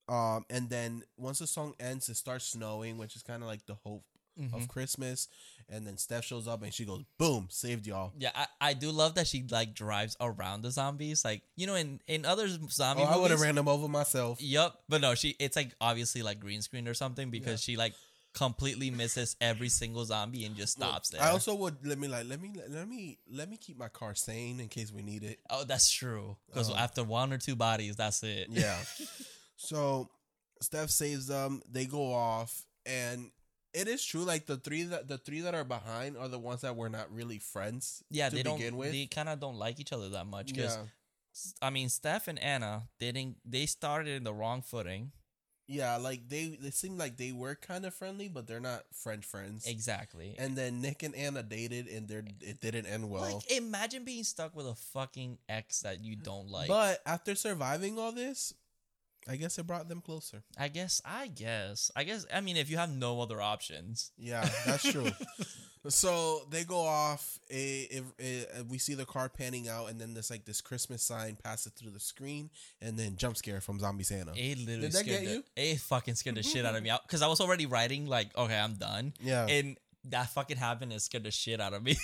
[0.09, 3.65] um, and then once the song ends, it starts snowing, which is kind of like
[3.65, 4.03] the hope
[4.39, 4.55] Mm-hmm.
[4.55, 5.27] of Christmas.
[5.67, 8.91] And then Steph shows up and she goes, "Boom, saved y'all." Yeah, I, I do
[8.91, 11.25] love that she like drives around the zombies.
[11.25, 14.39] Like you know, in in other zombie Oh, I would have ran them over myself.
[14.39, 17.95] Yup, but no, she it's like obviously like green screen or something because she like
[18.35, 21.21] completely misses every single zombie and just stops there.
[21.23, 24.13] I also would let me like let me let me let me keep my car
[24.13, 25.39] sane in case we need it.
[25.49, 28.49] oh, that's true because Um, after one or two bodies, that's it.
[28.51, 28.77] Yeah.
[29.57, 30.09] so
[30.61, 31.61] Steph saves them.
[31.69, 33.31] They go off, and
[33.73, 34.21] it is true.
[34.23, 37.11] Like the three that the three that are behind are the ones that were not
[37.13, 38.03] really friends.
[38.09, 38.29] yeah.
[38.29, 38.57] to They don't.
[38.57, 38.91] begin with.
[38.91, 40.83] They kind of don't like each other that much because yeah,
[41.61, 43.37] I mean, Steph and Anna didn't.
[43.45, 45.11] They started in the wrong footing.
[45.67, 45.97] yeah.
[45.97, 49.67] Like they they seem like they were kind of friendly, but they're not French friends.
[49.67, 50.35] Exactly.
[50.39, 53.21] And then Nick and Anna dated, and they it didn't end well.
[53.21, 56.67] like, imagine being stuck with a fucking ex that you don't like.
[56.69, 58.53] but after surviving all this,
[59.27, 60.43] I guess it brought them closer.
[60.57, 61.01] I guess.
[61.05, 61.91] I guess.
[61.95, 62.25] I guess.
[62.33, 64.11] I mean, if you have no other options.
[64.17, 65.11] Yeah, that's true.
[65.89, 67.39] so they go off.
[67.49, 71.91] we see the car panning out, and then there's like this Christmas sign passes through
[71.91, 72.49] the screen,
[72.81, 74.31] and then jump scare from Zombie Santa.
[74.35, 75.43] It literally Did that scared get the, you?
[75.55, 78.57] It fucking scared the shit out of me because I was already writing like, okay,
[78.57, 79.77] I'm done, Yeah, and
[80.09, 81.97] that fucking happened and scared the shit out of me.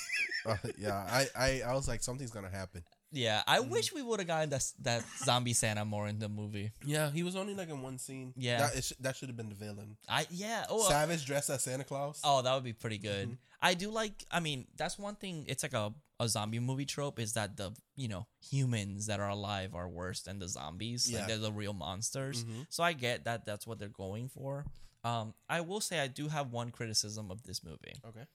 [0.46, 1.06] Uh, yeah.
[1.10, 2.84] I, I, I was like, something's gonna happen.
[3.14, 6.72] Yeah, I wish we would have gotten that that zombie Santa more in the movie.
[6.86, 8.34] Yeah, he was only like in one scene.
[8.36, 8.58] Yeah.
[8.70, 9.96] that, sh- that should have been the villain.
[10.10, 10.66] I yeah.
[10.70, 12.20] Oh, uh, Savage dressed as Santa Claus.
[12.24, 13.28] oh, that would be pretty good.
[13.28, 13.36] Mm-hmm.
[13.62, 14.26] I do like.
[14.30, 15.46] I mean, that's one thing.
[15.48, 19.30] It's like a a zombie movie trope is that the you know humans that are
[19.30, 21.10] alive are worse than the zombies.
[21.10, 21.20] Yeah.
[21.20, 22.44] Like they're the real monsters.
[22.44, 22.66] Mhm.
[22.70, 23.46] So I get that.
[23.46, 24.66] That's what they're going for.
[25.06, 27.96] Um, I will say I do have one criticism of this movie.
[28.08, 28.26] Okay.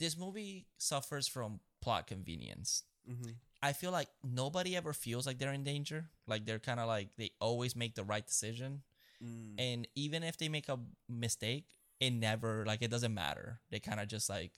[0.00, 2.84] this movie suffers from plot convenience.
[3.10, 3.30] Mm-hmm.
[3.62, 6.10] I feel like nobody ever feels like they're in danger.
[6.26, 8.82] Like they're kind of like they always make the right decision,
[9.22, 9.54] Mm.
[9.58, 10.78] and even if they make a
[11.08, 11.64] mistake,
[11.98, 13.60] it never like it doesn't matter.
[13.70, 14.52] They kind of just like,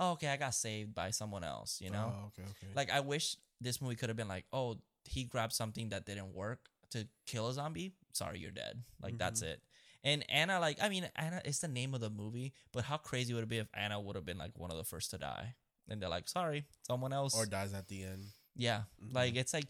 [0.00, 1.80] oh, okay, I got saved by someone else.
[1.80, 2.72] You know, Oh, okay, okay.
[2.74, 6.34] like I wish this movie could have been like, oh, he grabbed something that didn't
[6.34, 7.92] work to kill a zombie.
[8.12, 8.82] Sorry, you're dead.
[9.00, 9.52] Like that's Mm-hmm.
[9.52, 9.62] it.
[10.02, 13.32] And Anna, like, I mean, Anna is the name of the movie, but how crazy
[13.34, 15.54] would it be if Anna would have been like one of the first to die?
[15.88, 17.36] And they're like, sorry, someone else.
[17.36, 18.24] or dies at the end.
[18.56, 19.14] Yeah, Mhm.
[19.14, 19.66] like it's like,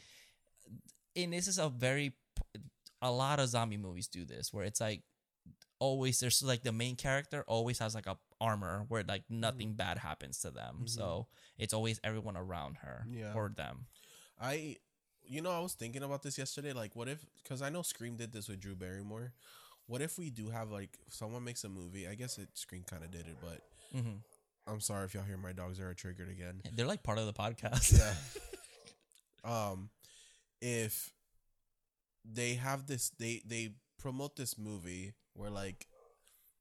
[1.16, 2.12] and this is a very,
[3.02, 5.02] a lot of zombie movies do this where it's like,
[5.78, 9.96] always there's like the main character always has like a armor where like nothing bad
[9.98, 10.80] happens to them.
[10.82, 10.88] Mhm.
[10.90, 11.26] So
[11.58, 13.32] it's always everyone around her Yeah.
[13.34, 13.86] or them.
[14.38, 14.76] I,
[15.24, 16.72] you know, I was thinking about this yesterday.
[16.72, 17.24] Like, what if?
[17.42, 19.32] Because I know Scream did this with Drew Barrymore.
[19.86, 22.06] What if we do have like someone makes a movie?
[22.06, 23.60] I guess it Scream kind of did it, but
[23.92, 24.16] hmm
[24.66, 26.62] I'm sorry if y'all hear my dogs are triggered again.
[26.74, 27.98] They're like part of the podcast.
[27.98, 28.14] Yeah.
[29.44, 29.90] um,
[30.60, 31.12] if
[32.24, 35.86] they have this, they they promote this movie where like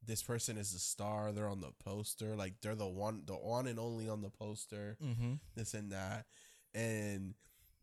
[0.06, 1.32] this person is the star.
[1.32, 2.36] They're on the poster.
[2.36, 4.98] Like they're the one, the one and only on the poster.
[5.04, 5.34] mm-hmm.
[5.56, 6.26] this and that
[6.74, 7.34] and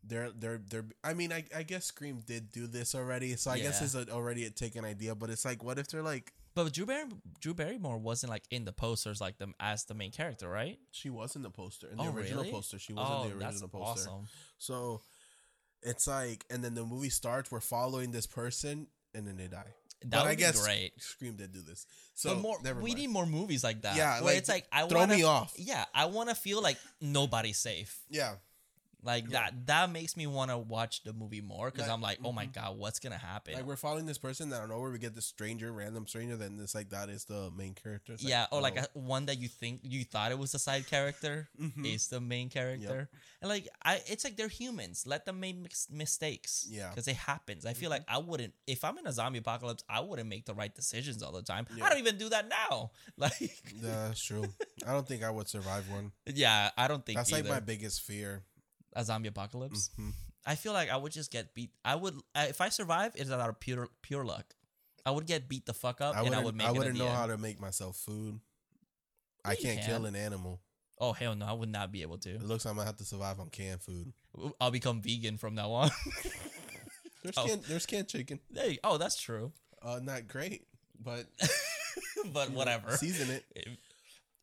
[0.03, 3.59] they're they're they're i mean i, I guess scream did do this already so i
[3.59, 6.73] guess it's a, already a taken idea but it's like what if they're like But
[6.73, 7.05] Drew Barry,
[7.39, 10.79] Drew Barrymore wasn't like in the posters like them as the main character, right?
[10.91, 12.51] she was in the poster in the Oh, original really?
[12.51, 14.27] poster she was oh, in the oh, that's original poster awesome.
[14.57, 15.01] so
[15.83, 19.73] it's like and then the movie starts we're following this person and then they die
[20.01, 20.93] That but would i be guess great.
[21.01, 21.85] scream did do this
[22.15, 23.95] so but more, we need more movies like that.
[23.95, 25.53] Yeah, where like, it's like I throw wanna, me off.
[25.57, 27.99] Yeah, I want to feel like nobody's safe.
[28.09, 28.33] yeah
[29.03, 32.17] Like that that makes me want to watch the movie more because That- I'm like,
[32.25, 33.53] oh my god, what's gonna happen?
[33.53, 36.07] Like we're following this person that I don't know where we get this stranger, random
[36.07, 38.13] stranger, then it's like that is the main character.
[38.13, 40.59] It's like, yeah, or like a, one that you think you thought it was a
[40.59, 41.85] side character Mhm.
[41.93, 43.07] is the main character,
[43.41, 45.03] and like I, it's like they're humans.
[45.05, 46.65] Let them make mis- mistakes.
[46.69, 46.81] Yeah.
[46.85, 46.89] Mm-hmm.
[46.91, 47.65] because it happens.
[47.65, 49.83] I feel like I wouldn't if I'm in a zombie apocalypse.
[49.87, 51.67] I wouldn't make the right decisions all the time.
[51.75, 51.85] Yeah.
[51.85, 52.91] I don't even do that now.
[53.17, 53.39] Like,
[53.75, 54.45] Yeah, that's true.
[54.85, 56.11] I don't think I would survive one.
[56.25, 57.43] yeah, I don't think That's either.
[57.49, 58.43] like my biggest fear.
[58.97, 59.91] A zombie apocalypse.
[59.97, 60.11] Mhm.
[60.45, 61.71] I feel like I would just get beat.
[61.85, 64.55] I would I- if I survive, it's out of pure pure luck.
[65.05, 66.35] I would get beat the fuck up, I and.
[66.35, 67.15] I would make I wouldn't know end.
[67.15, 68.39] how to make myself food.
[69.45, 70.59] I can't kill an animal.
[70.99, 72.29] Oh hell no, I would not be able to.
[72.35, 74.11] It looks like I'm gonna have to survive on canned food.
[74.59, 75.91] I'll become vegan from now on.
[77.23, 77.45] There's Oh.
[77.45, 78.39] canned, there's canned chicken.
[78.49, 79.51] there you, oh, that's true.
[79.81, 80.65] Uh, not great,
[80.99, 81.25] but
[82.33, 82.95] but whatever.
[82.97, 83.45] Season it.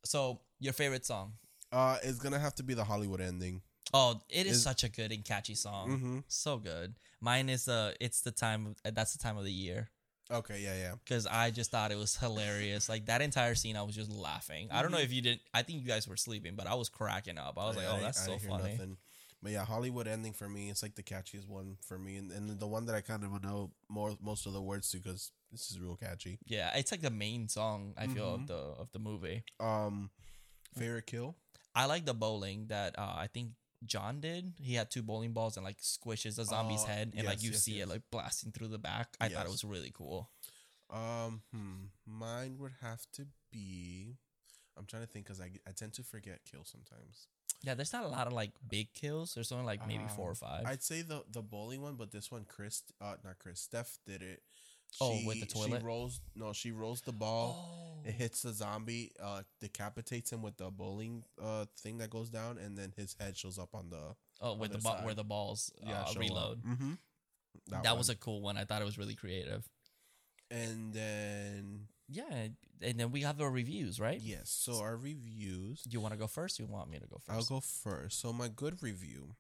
[0.07, 1.33] So, your favorite song?
[1.73, 3.63] Uh, it's gonna have to be the Hollywood ending.
[3.95, 5.89] Oh, it is Is- such a good and catchy song.
[6.01, 6.25] Mhm.
[6.29, 6.97] So good.
[7.21, 9.91] Mine is uh it's the time that's the time of the year
[10.31, 10.95] Okay, yeah, yeah.
[11.07, 12.89] cuz I just thought it was hilarious.
[12.89, 14.69] Like that entire scene I was just laughing.
[14.71, 16.89] I don't know if you didn't I think you guys were sleeping, but I was
[16.89, 17.57] cracking up.
[17.59, 18.97] I was like, "Oh, didn't- that's I so funny." nothing.
[19.43, 22.59] But yeah, Hollywood ending for me, it's like the catchiest one for me, and, and
[22.59, 25.71] the one that I kind of know more most of the words to because this
[25.71, 26.39] is real catchy.
[26.47, 28.41] Yeah, it's like the main song I feel Mhm.
[28.41, 29.45] of the of the movie.
[29.61, 30.11] Um,
[30.75, 31.37] favorite kill.
[31.75, 33.53] I like the bowling that uh, I think
[33.87, 34.55] John did.
[34.61, 37.51] He had two bowling balls and like squishes a zombie's Oh, head, and like you
[37.51, 37.87] yes, see yes.
[37.87, 39.09] it like blasting through the back.
[39.21, 40.31] I thought it was really cool.
[40.91, 44.17] Um, hmm, mine would have to be.
[44.77, 47.29] I'm trying to think because I, I tend to forget kills sometimes.
[47.63, 49.35] Yeah, there's not a lot of like big kills.
[49.35, 50.63] There's only like maybe four or Um, five.
[50.67, 54.21] I'd say the the bowling one, but this one, Chris, uh, not Chris, Steph did
[54.23, 54.43] it.
[55.01, 55.81] Oh, with the toilet?
[55.81, 56.21] She rolls.
[56.37, 58.01] No, she rolls the ball.
[58.05, 62.29] oh, It hits the zombie, uh, decapitates him with the bowling uh thing that goes
[62.31, 65.25] down, and then his head shows up on the oh, with the ball where the
[65.25, 66.17] balls uh, show up.
[66.19, 66.63] reload.
[66.63, 66.99] Mhm.
[67.83, 68.57] That, was a cool one.
[68.57, 69.69] I thought it was really creative.
[70.51, 72.49] and then Yeah,
[72.83, 74.21] and then we have our reviews, right?
[74.21, 74.51] yes.
[74.51, 75.83] So our reviews.
[75.83, 76.61] Do you want to go first?
[76.61, 78.21] Or you want me to go 1st I'll go first.
[78.21, 79.35] So my good review.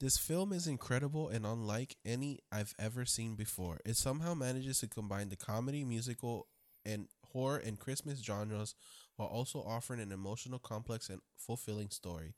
[0.00, 3.80] This film is incredible and unlike any I've ever seen before.
[3.84, 6.46] It somehow manages to combine the comedy, musical,
[6.86, 8.76] and horror and Christmas genres
[9.16, 12.34] while also offering an emotional, complex, and fulfilling story.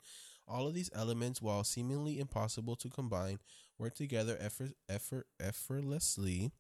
[0.49, 3.39] All of these elements, while seemingly impossible to combine,
[3.81, 6.53] work together effort, effort, effortlessly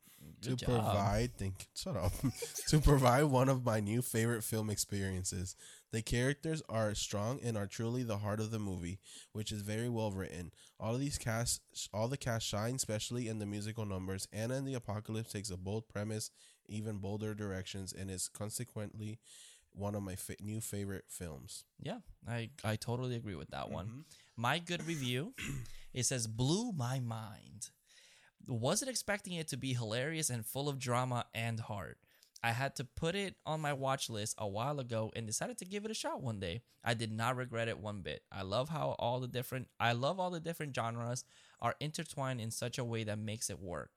[0.43, 0.69] Good to job.
[0.83, 2.13] provide think shut up
[2.69, 5.57] to provide one of my new favorite film experiences
[5.93, 8.99] the characters are strong and are truly the heart of the movie
[9.33, 11.63] which is very well written all of these cast
[11.95, 15.57] all the cast shine especially in the musical numbers anna and the apocalypse takes a
[15.57, 16.31] bold premise
[16.69, 19.19] even bolder directions and is consequently
[19.73, 23.87] one of my fa- new favorite films Yeah, I I totally agree with that one.
[23.87, 24.05] Mhm.
[24.37, 25.35] My good review,
[25.95, 27.71] it says blew my mind.
[28.47, 31.99] Wasn't expecting it to be hilarious and full of drama and heart.
[32.43, 35.67] I had to put it on my watch list a while ago and decided to
[35.67, 36.63] give it a shot one day.
[36.83, 38.23] I did not regret it one bit.
[38.33, 41.23] I love how all the different I love all the different genres
[41.61, 43.91] are intertwined in such a way that makes it work.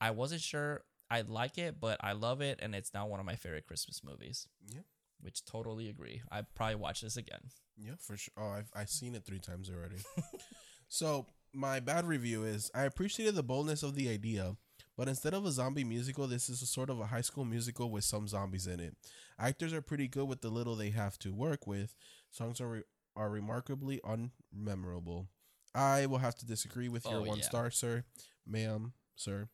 [0.00, 3.26] I wasn't sure I'd like it, but I love it and it's now one of
[3.26, 4.48] my favorite Christmas movies.
[4.66, 4.80] Yeah.
[5.24, 6.20] Which totally agree.
[6.30, 7.40] I probably watch this again.
[7.78, 8.34] Yeah, for sure.
[8.36, 9.96] Oh, I've I've seen it three times already.
[10.88, 14.56] so my bad review is I appreciated the boldness of the idea,
[14.98, 17.90] but instead of a zombie musical, this is a sort of a high school musical
[17.90, 18.96] with some zombies in it.
[19.38, 21.94] Actors are pretty good with the little they have to work with.
[22.30, 22.82] Songs are re-
[23.16, 25.28] are remarkably unmemorable.
[25.74, 27.44] I will have to disagree with your Oh, one yeah.
[27.44, 28.04] star, sir,
[28.46, 29.48] ma'am, sir.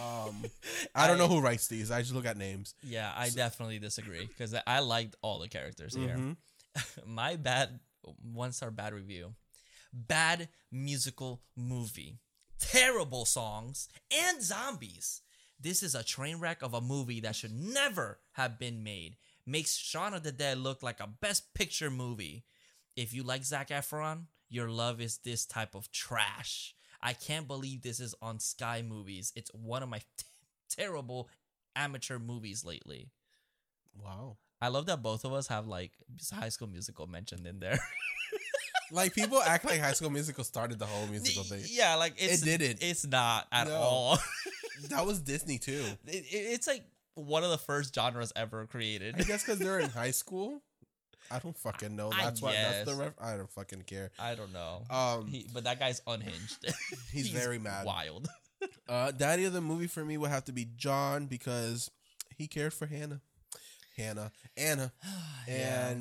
[0.00, 0.44] Um,
[0.94, 1.90] I don't know who writes these.
[1.90, 2.74] I just look at names.
[2.82, 6.16] Yeah, I definitely disagree because I- I liked all the characters here.
[6.16, 6.36] Mhm.
[7.06, 7.80] My bad
[8.22, 9.34] one star bad review.
[9.92, 12.18] Bad musical movie.
[12.58, 15.22] Terrible songs and zombies.
[15.60, 19.16] This is a train wreck of a movie that should never have been made.
[19.46, 22.44] Makes Shaun of the Dead look like a best picture movie.
[22.96, 26.74] If you like Zac Efron, your love is this type of trash.
[27.04, 29.32] I can't believe this is on Sky Movies.
[29.36, 30.24] It's one of my t-
[30.76, 31.28] terrible
[31.76, 33.10] amateur movies lately.
[34.02, 34.38] Wow.
[34.60, 35.92] I love that both of us have like
[36.32, 37.78] High School Musical mentioned in there.
[38.92, 41.62] Like people act like High School Musical started the whole musical thing.
[41.68, 42.78] yeah, like it's, didn't.
[42.82, 43.74] It's not at No.
[43.74, 44.18] all.
[44.90, 45.82] That was Disney too.
[46.06, 46.84] It- it- it's like
[47.14, 49.14] one of the first genres ever created.
[49.18, 50.62] I guess because they're in high school.
[51.30, 52.10] I don't fucking know.
[52.10, 52.52] That's why.
[52.52, 53.12] That's the ref.
[53.20, 54.10] I don't fucking care.
[54.18, 54.82] I don't know.
[54.90, 56.66] Um, He- but that guy's unhinged.
[57.12, 57.86] He's very mad.
[57.86, 58.28] Wild.
[58.88, 61.90] uh, daddy of the movie for me would have to be John because
[62.36, 63.20] he cared for Hannah,
[63.96, 64.92] Hannah, Anna,
[65.48, 65.94] Yeah.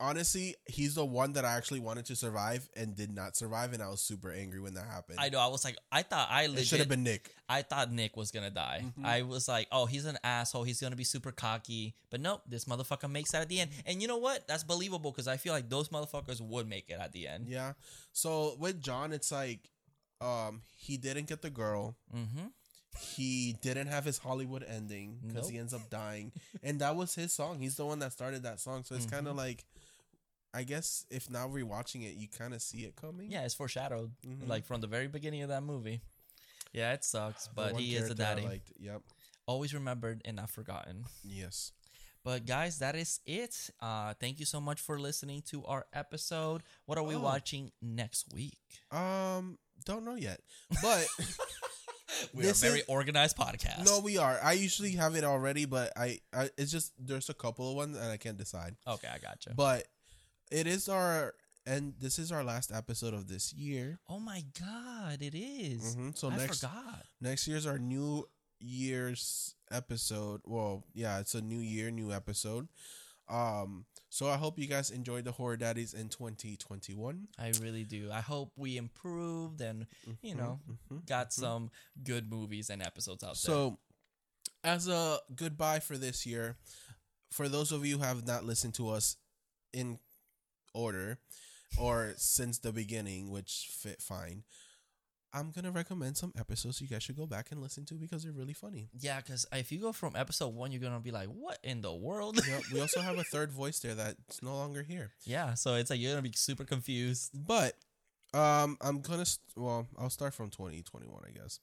[0.00, 3.72] And honestly, he's the one that I actually wanted to survive and did not survive,
[3.72, 5.18] and I was super angry when that happened.
[5.20, 5.38] I know.
[5.40, 7.34] I was like, I thought I it should have been Nick.
[7.48, 8.84] I thought Nick was gonna die.
[8.98, 9.04] Mhm.
[9.04, 10.62] I was like, oh, he's an asshole.
[10.64, 11.94] He's gonna be super cocky.
[12.10, 13.70] But nope, this motherfucker makes it at the end.
[13.86, 14.46] And you know what?
[14.48, 17.48] That's believable because I feel like those motherfuckers would make it at the end.
[17.48, 17.72] Yeah.
[18.12, 19.60] So with John, it's like,
[20.20, 21.96] um, he didn't get the girl.
[22.14, 22.46] Mm-hmm.
[22.98, 26.32] He didn't have his Hollywood ending because he ends up dying,
[26.62, 27.60] and that was his song.
[27.60, 29.30] He's the one that started that song, so it's kind Mm-hmm.
[29.30, 29.64] of like,
[30.52, 33.30] I guess if now rewatching it, you kind of see it coming.
[33.30, 34.48] Yeah, it's foreshadowed, Mhm.
[34.48, 36.00] like from the very beginning of that movie.
[36.72, 38.42] Yeah, it sucks, but he is a daddy.
[38.42, 38.72] liked.
[38.78, 39.02] Yep.
[39.46, 41.04] Always remembered and not forgotten.
[41.24, 41.72] Yes.
[42.22, 43.70] But guys, that is it.
[43.80, 46.62] Uh, thank you so much for listening to our episode.
[46.84, 47.20] What are we Oh.
[47.20, 48.58] watching next week?
[48.90, 50.40] Um, don't know yet,
[50.82, 51.06] but
[52.34, 53.84] We're a very is- organized podcast.
[53.86, 54.38] no, we are.
[54.42, 57.96] I usually have it already, but I, I, it's just there's a couple of ones
[57.96, 58.76] and I can't decide.
[58.86, 59.52] Okay, I got you.
[59.54, 59.86] But
[60.50, 61.34] it is our
[61.66, 64.00] and this is our last episode of this year.
[64.08, 65.96] Oh my god, it is.
[65.96, 66.16] Mhm.
[66.16, 67.06] So I next forgot.
[67.20, 68.28] next year's our New
[68.58, 70.40] Year's episode.
[70.44, 72.68] Well, yeah, it's a new year, new episode.
[73.28, 77.28] Um, so I hope you guys enjoyed the Horror Daddies in 2021.
[77.38, 78.10] I really do.
[78.10, 79.86] I hope we improved and
[80.22, 81.06] you know Mhm.
[81.06, 81.70] got some
[82.02, 83.34] good movies and episodes out there.
[83.36, 83.78] So,
[84.64, 86.58] as a goodbye for this year,
[87.30, 89.16] for those of you who have not listened to us
[89.72, 90.00] in
[90.74, 91.18] order
[91.78, 94.42] or since the beginning, which fit fine,
[95.32, 98.32] I'm gonna recommend some episodes you guys should go back and listen to because they're
[98.32, 98.88] really funny.
[98.98, 101.94] Yeah, because if you go from episode one, you're gonna be like, "What in the
[101.94, 102.40] world?"
[102.72, 105.12] We also have a third voice there that's no longer here.
[105.24, 107.30] yeah, so it's like you're gonna be super confused.
[107.32, 107.74] But
[108.34, 111.60] um, I'm gonna st- well, I'll start from 2021, I guess.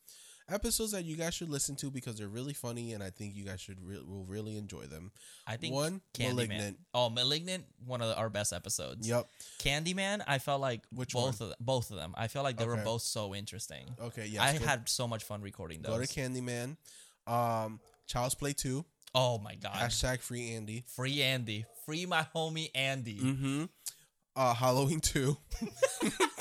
[0.49, 3.43] Episodes that you guys should listen to because they're really funny and I think you
[3.43, 5.11] guys should re- will really enjoy them.
[5.45, 6.29] I think One, Candyman.
[6.35, 6.77] Malignant.
[6.93, 9.07] Oh, Malignant, one of the, our best episodes.
[9.07, 9.27] Yep.
[9.59, 12.13] Candyman, I felt like Which both of them, both of them.
[12.17, 13.85] I felt like they were both so interesting.
[14.01, 14.27] Okay.
[14.27, 14.43] yeah.
[14.43, 15.97] I go, had so much fun recording those.
[15.97, 16.07] go to.
[16.07, 16.77] Candyman.
[17.27, 18.85] Um, Child's Play Two.
[19.13, 19.73] oh my god!
[19.73, 20.85] Hashtag Free Andy.
[20.95, 23.17] Free Andy, free my homie Andy.
[23.19, 23.65] Mm-hmm.
[24.33, 25.35] Uh, Halloween Two.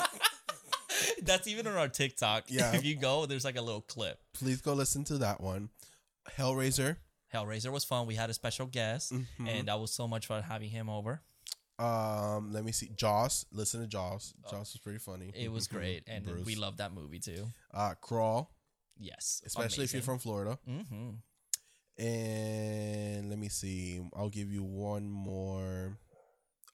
[1.23, 2.45] That's even on our TikTok.
[2.47, 2.75] Yeah.
[2.75, 4.19] if you go, there's like a little clip.
[4.33, 5.69] Please go listen to that one.
[6.37, 6.97] Hellraiser.
[7.33, 8.07] Hellraiser was fun.
[8.07, 9.25] We had a special guest, Mhm.
[9.47, 11.21] and that was so much fun having him over.
[11.79, 12.89] Um, let me see.
[12.95, 13.45] Jaws.
[13.51, 14.33] Listen to Jaws.
[14.49, 15.31] Jaws was pretty funny.
[15.35, 15.39] Oh.
[15.39, 16.45] It was great, and Bruce.
[16.45, 17.47] we love that movie too.
[17.73, 18.51] Uh, Crawl.
[18.99, 20.57] Yes, Especially if you're from Florida.
[20.65, 21.11] hmm
[21.97, 24.01] And let me see.
[24.15, 25.97] I'll give you one more.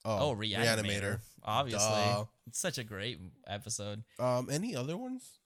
[0.04, 1.20] Oh, Reanimator.
[1.42, 2.24] Obviously, Duh.
[2.46, 4.02] it's such a great episode.
[4.18, 5.38] Um, any other ones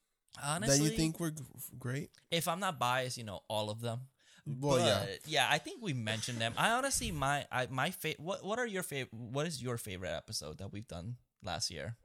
[0.43, 1.43] Honestly, that you think were g-
[1.79, 2.11] great?
[2.31, 4.01] if I'm not biased, you know all of them.
[4.47, 5.01] Well, yeah.
[5.05, 6.55] But, yeah, I think we mentioned them.
[6.57, 8.21] I honestly, my, I, my favorite.
[8.21, 9.13] What, what are your favorite?
[9.13, 11.97] What is your favorite episode that we've done last year?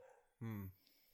[0.41, 0.66] Hmm.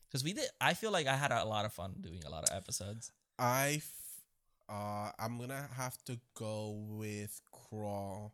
[0.07, 0.49] Because we did.
[0.59, 3.11] I feel like I had a lot of fun doing a lot of episodes.
[3.37, 4.23] I, f-
[4.67, 8.33] uh, I'm gonna have to go with Crawl.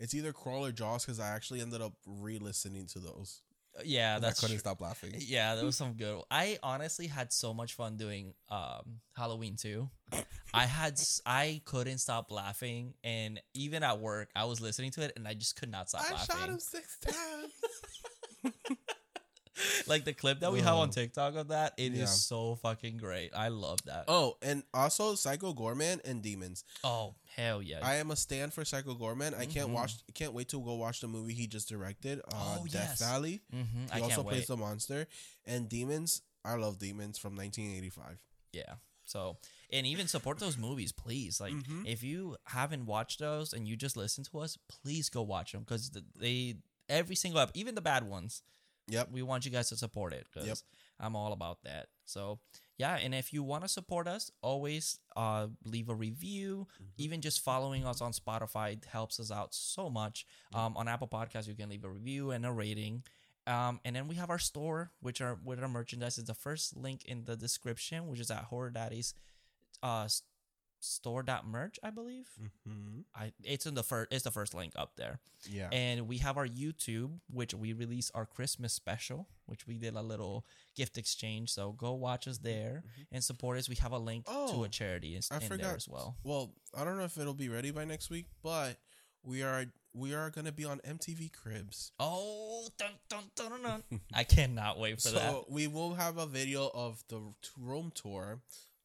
[0.00, 3.42] It's either Crawl or Jaws because I actually ended up re-listening to those.
[3.78, 4.60] Uh, Yeah, that's I couldn't true.
[4.60, 5.14] stop laughing.
[5.18, 6.22] Yeah, that was some good.
[6.30, 9.90] I honestly had so much fun doing um Halloween too.
[10.52, 15.12] I had I couldn't stop laughing, and even at work, I was listening to it,
[15.16, 16.36] and I just could not stop I laughing.
[16.36, 17.52] shot him six times.
[19.86, 22.04] Like the clip that we have on TikTok of that, it is Yeah.
[22.06, 23.32] so fucking great.
[23.36, 24.04] I love that.
[24.08, 26.64] oh, and also Psycho Goreman and Demons.
[26.82, 27.80] Oh hell yeah!
[27.82, 29.36] I am a stand for Psycho Goreman.
[29.38, 29.72] I can't Mhm.
[29.74, 29.94] watch.
[30.14, 32.20] Can't wait to go watch the movie he just directed.
[32.20, 32.98] Uh, Oh, Death yes.
[33.00, 33.42] Valley.
[33.52, 33.84] mm-hmm.
[33.86, 35.06] He I also plays the monster
[35.44, 36.22] and Demons.
[36.44, 38.18] I love Demons from 1985.
[38.52, 38.76] Yeah.
[39.04, 39.38] So
[39.72, 41.40] and even support those movies, please.
[41.40, 41.86] Like Mhm.
[41.86, 45.62] if you haven't watched those and you just listen to us, please go watch them
[45.62, 46.56] because they
[46.88, 48.42] every single even the bad ones.
[48.88, 49.10] Yep.
[49.12, 50.58] we want you guys to support it because Yep.
[50.98, 51.88] I'm all about that.
[52.06, 52.40] So
[52.80, 56.66] yeah, and if you want to support us, always uh, leave a review.
[56.74, 56.84] Mm-hmm.
[56.96, 60.26] Even just following us on Spotify helps us out so much.
[60.54, 63.02] Um, on Apple Podcasts, you can leave a review and a rating.
[63.46, 66.16] Um, and then we have our store, which are with our merchandise.
[66.16, 69.12] Is the first link in the description, which is at Horror daddies
[69.82, 70.08] uh,
[70.80, 72.28] store.merch, I believe.
[72.68, 73.00] Mm-hmm.
[73.14, 75.20] I it's in the first it's the first link up there.
[75.48, 75.68] Yeah.
[75.70, 80.02] And we have our YouTube, which we release our Christmas special, which we did a
[80.02, 81.50] little gift exchange.
[81.50, 83.68] So go watch us there and support us.
[83.68, 84.60] We have a link to Mm-hmm.
[84.60, 86.16] Oh, a charity in, I in there as well.
[86.24, 88.78] Well, I don't know if it'll be ready by next week, but
[89.22, 91.92] we are we are gonna be on MTV Cribs.
[91.98, 94.00] Oh, dun, dun, dun, dun, dun.
[94.14, 95.50] I cannot wait for so that.
[95.50, 97.20] we will have a video of the
[97.58, 98.40] room tour.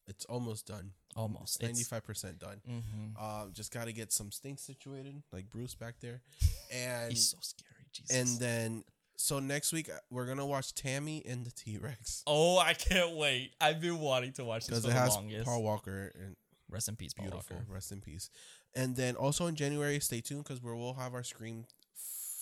[0.08, 0.92] It's almost done.
[1.16, 1.62] Almost.
[1.62, 2.62] ninety five percent done.
[2.70, 3.22] Mhm.
[3.22, 6.22] Um, just got to get some things situated, like Bruce back there,
[6.74, 7.86] and He's so scary.
[7.94, 8.16] Jesus.
[8.16, 8.84] And then
[9.18, 13.16] so next week uh, we're gonna watch Tammy and the T Rex oh, I can't
[13.16, 13.54] wait.
[13.62, 15.46] I've been wanting to watch this for it the has longest.
[15.46, 16.36] Paul Walker and
[16.70, 17.56] Rest in peace, Paul beautiful.
[17.58, 17.72] Walker.
[17.72, 18.30] Rest in peace.
[18.76, 21.66] And then also in January, stay tuned because we will have our Scream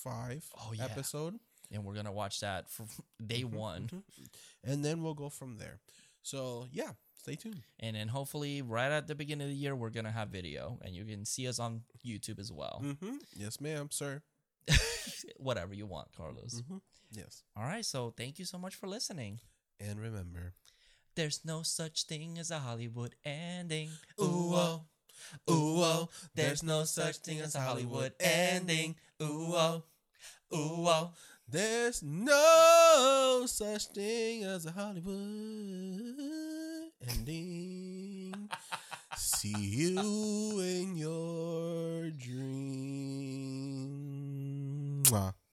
[0.03, 0.85] Five Oh, yeah.
[0.85, 1.39] episode,
[1.71, 2.85] And we're gonna watch that for
[3.25, 3.87] day Mhm, one.
[3.89, 4.03] mhm.
[4.63, 5.79] and then we'll go from there.
[6.23, 6.93] So yeah,
[7.23, 7.63] stay tuned.
[7.79, 10.93] And then hopefully right at the beginning of the year we're gonna have video and
[10.93, 12.83] you can see us on YouTube as well.
[13.01, 14.21] hmm Yes, ma'am, sir.
[15.37, 16.61] Whatever you want, Carlos.
[16.67, 16.77] hmm
[17.11, 19.39] Yes, All right, so thank you so much for listening.
[19.79, 20.53] and remember,
[21.15, 23.89] There's no such thing as a Hollywood ending.
[24.19, 24.81] Ooh, oh.
[25.49, 26.09] Ooh, oh.
[26.33, 28.95] There's no such thing as a Hollywood ending.
[29.21, 29.83] Ooh, oh.
[30.53, 31.11] Ooh, oh.
[31.47, 35.15] there's no such thing as a Hollywood
[37.09, 38.49] ending.
[39.15, 43.03] See you in your dream.
[43.03, 43.12] Mwah.